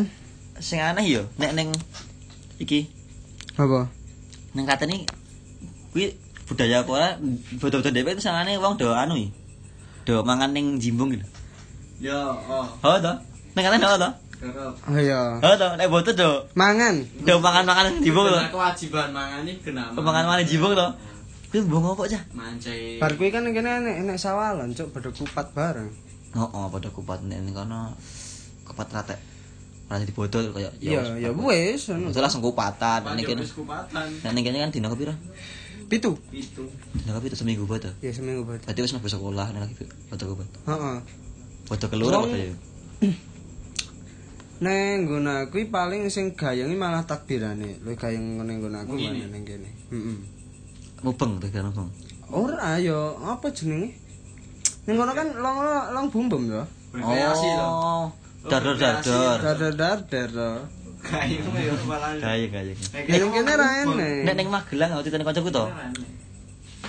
Sing 0.57 0.81
aneh 0.81 1.05
ya 1.05 1.21
nek 1.37 1.53
ning 1.53 1.69
iki 2.57 2.89
Apa? 3.53 3.85
ning 4.57 4.65
katene 4.65 5.05
kuwi 5.93 6.17
budaya 6.49 6.81
ora 6.89 7.21
betul-betul 7.61 7.93
dhewe 7.93 8.17
itu 8.17 8.25
sangane 8.25 8.57
wong 8.57 8.81
do 8.81 8.89
anu. 8.97 9.29
Do 10.09 10.25
mangan 10.25 10.57
ning 10.57 10.81
jimbung 10.81 11.13
gitu. 11.13 11.27
Ya, 11.99 12.33
oh, 12.33 12.65
Oh 12.81 12.97
to. 12.97 13.28
Ning 13.55 13.63
katene 13.63 13.85
oh 13.85 13.97
to. 13.97 14.09
Oh 14.87 14.95
iya. 14.95 15.37
Oh 15.37 15.53
to 15.53 15.67
nek 15.75 15.87
boten 15.87 16.15
do 16.15 16.29
Mangan. 16.53 16.95
do 17.21 17.33
mangan-mangan 17.37 17.99
jimbung 17.99 18.25
to. 18.25 18.35
Bener 18.35 18.51
kewajiban 18.51 19.09
mangan 19.11 19.41
iki 19.43 19.61
kena. 19.65 19.91
Mangan-mangan 19.91 20.45
jimbung 20.45 20.73
to. 20.73 20.87
Kuwi 21.49 21.65
mbong 21.65 21.81
apa 21.89 22.03
cah? 22.05 22.23
Mancing. 22.31 23.01
Bar 23.01 23.17
kuwi 23.17 23.33
kan 23.33 23.41
kene 23.43 23.81
enek 23.81 23.95
enek 24.05 24.17
sawalan, 24.17 24.69
cuk, 24.71 24.93
pada 24.93 25.09
kupat 25.09 25.49
bareng. 25.49 25.89
Oh, 26.37 26.45
oh 26.45 26.65
pada 26.69 26.93
kupat 26.93 27.25
nek 27.25 27.41
ning 27.41 27.51
kono 27.51 27.97
kupat 28.63 28.85
rate. 28.93 29.17
Ora 29.89 29.97
di 29.97 30.13
botol 30.13 30.53
kaya 30.53 30.69
Iya, 30.77 31.17
ya 31.17 31.33
wis 31.33 31.89
ngono. 31.89 32.13
Itu 32.13 32.21
langsung 32.21 32.45
kupatan. 32.45 33.01
Nek 33.01 33.25
kene 33.25 33.41
Wis 33.41 33.57
kupatan. 33.57 34.05
nek 34.21 34.31
ning 34.31 34.45
kene 34.45 34.57
kan 34.61 34.69
dina 34.69 34.87
kepiro? 34.87 35.17
Pitu. 35.89 36.13
Itu. 36.29 36.69
Dina 36.93 37.17
kepiro 37.17 37.33
seminggu 37.33 37.65
boto. 37.65 37.89
Ya 37.97 38.13
seminggu 38.13 38.45
berarti. 38.45 38.69
Berarti 38.69 38.79
wis 38.85 38.93
mlebu 38.93 39.09
sekolah 39.09 39.49
nek 39.49 39.61
lagi 39.65 39.73
boto 40.05 40.23
kupat. 40.29 40.47
Heeh. 40.69 40.97
Boto 41.65 41.85
keloro 41.89 42.13
Wong- 42.21 42.29
apa 42.29 42.37
ya? 42.37 42.53
Neng 44.59 45.07
nggon 45.07 45.23
aku 45.23 45.63
paling 45.71 46.11
sing 46.11 46.35
gayangi 46.35 46.75
malah 46.75 47.07
takbirane. 47.07 47.79
Lho 47.79 47.95
gayeng 47.95 48.43
ngene 48.43 48.59
nggon 48.59 48.75
aku 48.75 48.93
mana 48.99 49.25
ning 49.31 49.43
kene. 49.47 49.69
Heeh. 49.87 50.17
Mubeng 50.99 51.39
tuh 51.39 51.47
kan 51.47 51.71
mubeng. 51.71 51.87
Ora 52.29 52.75
ya, 52.75 53.15
apa 53.23 53.47
jenenge? 53.55 53.95
Ning 54.83 54.95
ngono 54.99 55.15
kan 55.15 55.31
long 55.39 55.57
long 55.95 56.07
bumbem 56.11 56.51
ya. 56.51 56.63
Rekreasi 56.91 57.47
to. 57.55 57.67
Oh, 57.71 58.05
dador 58.51 58.75
dador. 58.75 59.37
Dar-dar-dar 59.39 59.97
to. 60.27 60.51
Kayu 60.99 61.39
ya 61.55 61.73
malah. 61.87 62.19
Kaya 62.23 62.45
kaya. 62.51 62.73
Ning 63.07 63.31
kene 63.31 63.51
ra 63.55 63.67
enek. 63.87 64.27
Nek 64.27 64.35
ning 64.35 64.47
Magelang 64.51 64.91
waktu 64.91 65.07
itu 65.07 65.23
kancaku 65.23 65.49
to. 65.55 65.65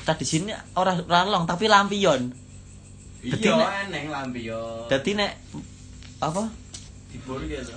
Tadi 0.02 0.24
sini 0.26 0.50
ora 0.74 0.98
ora 0.98 1.22
long 1.22 1.46
tapi 1.46 1.70
lampion. 1.70 2.34
Dadi 3.22 3.46
Iya, 3.46 3.54
nek- 3.54 3.72
eneng 3.86 4.06
lampion. 4.10 4.90
Dadi 4.90 5.10
nek 5.14 5.32
apa? 6.18 6.50
Dibur 7.12 7.42
gitu. 7.42 7.74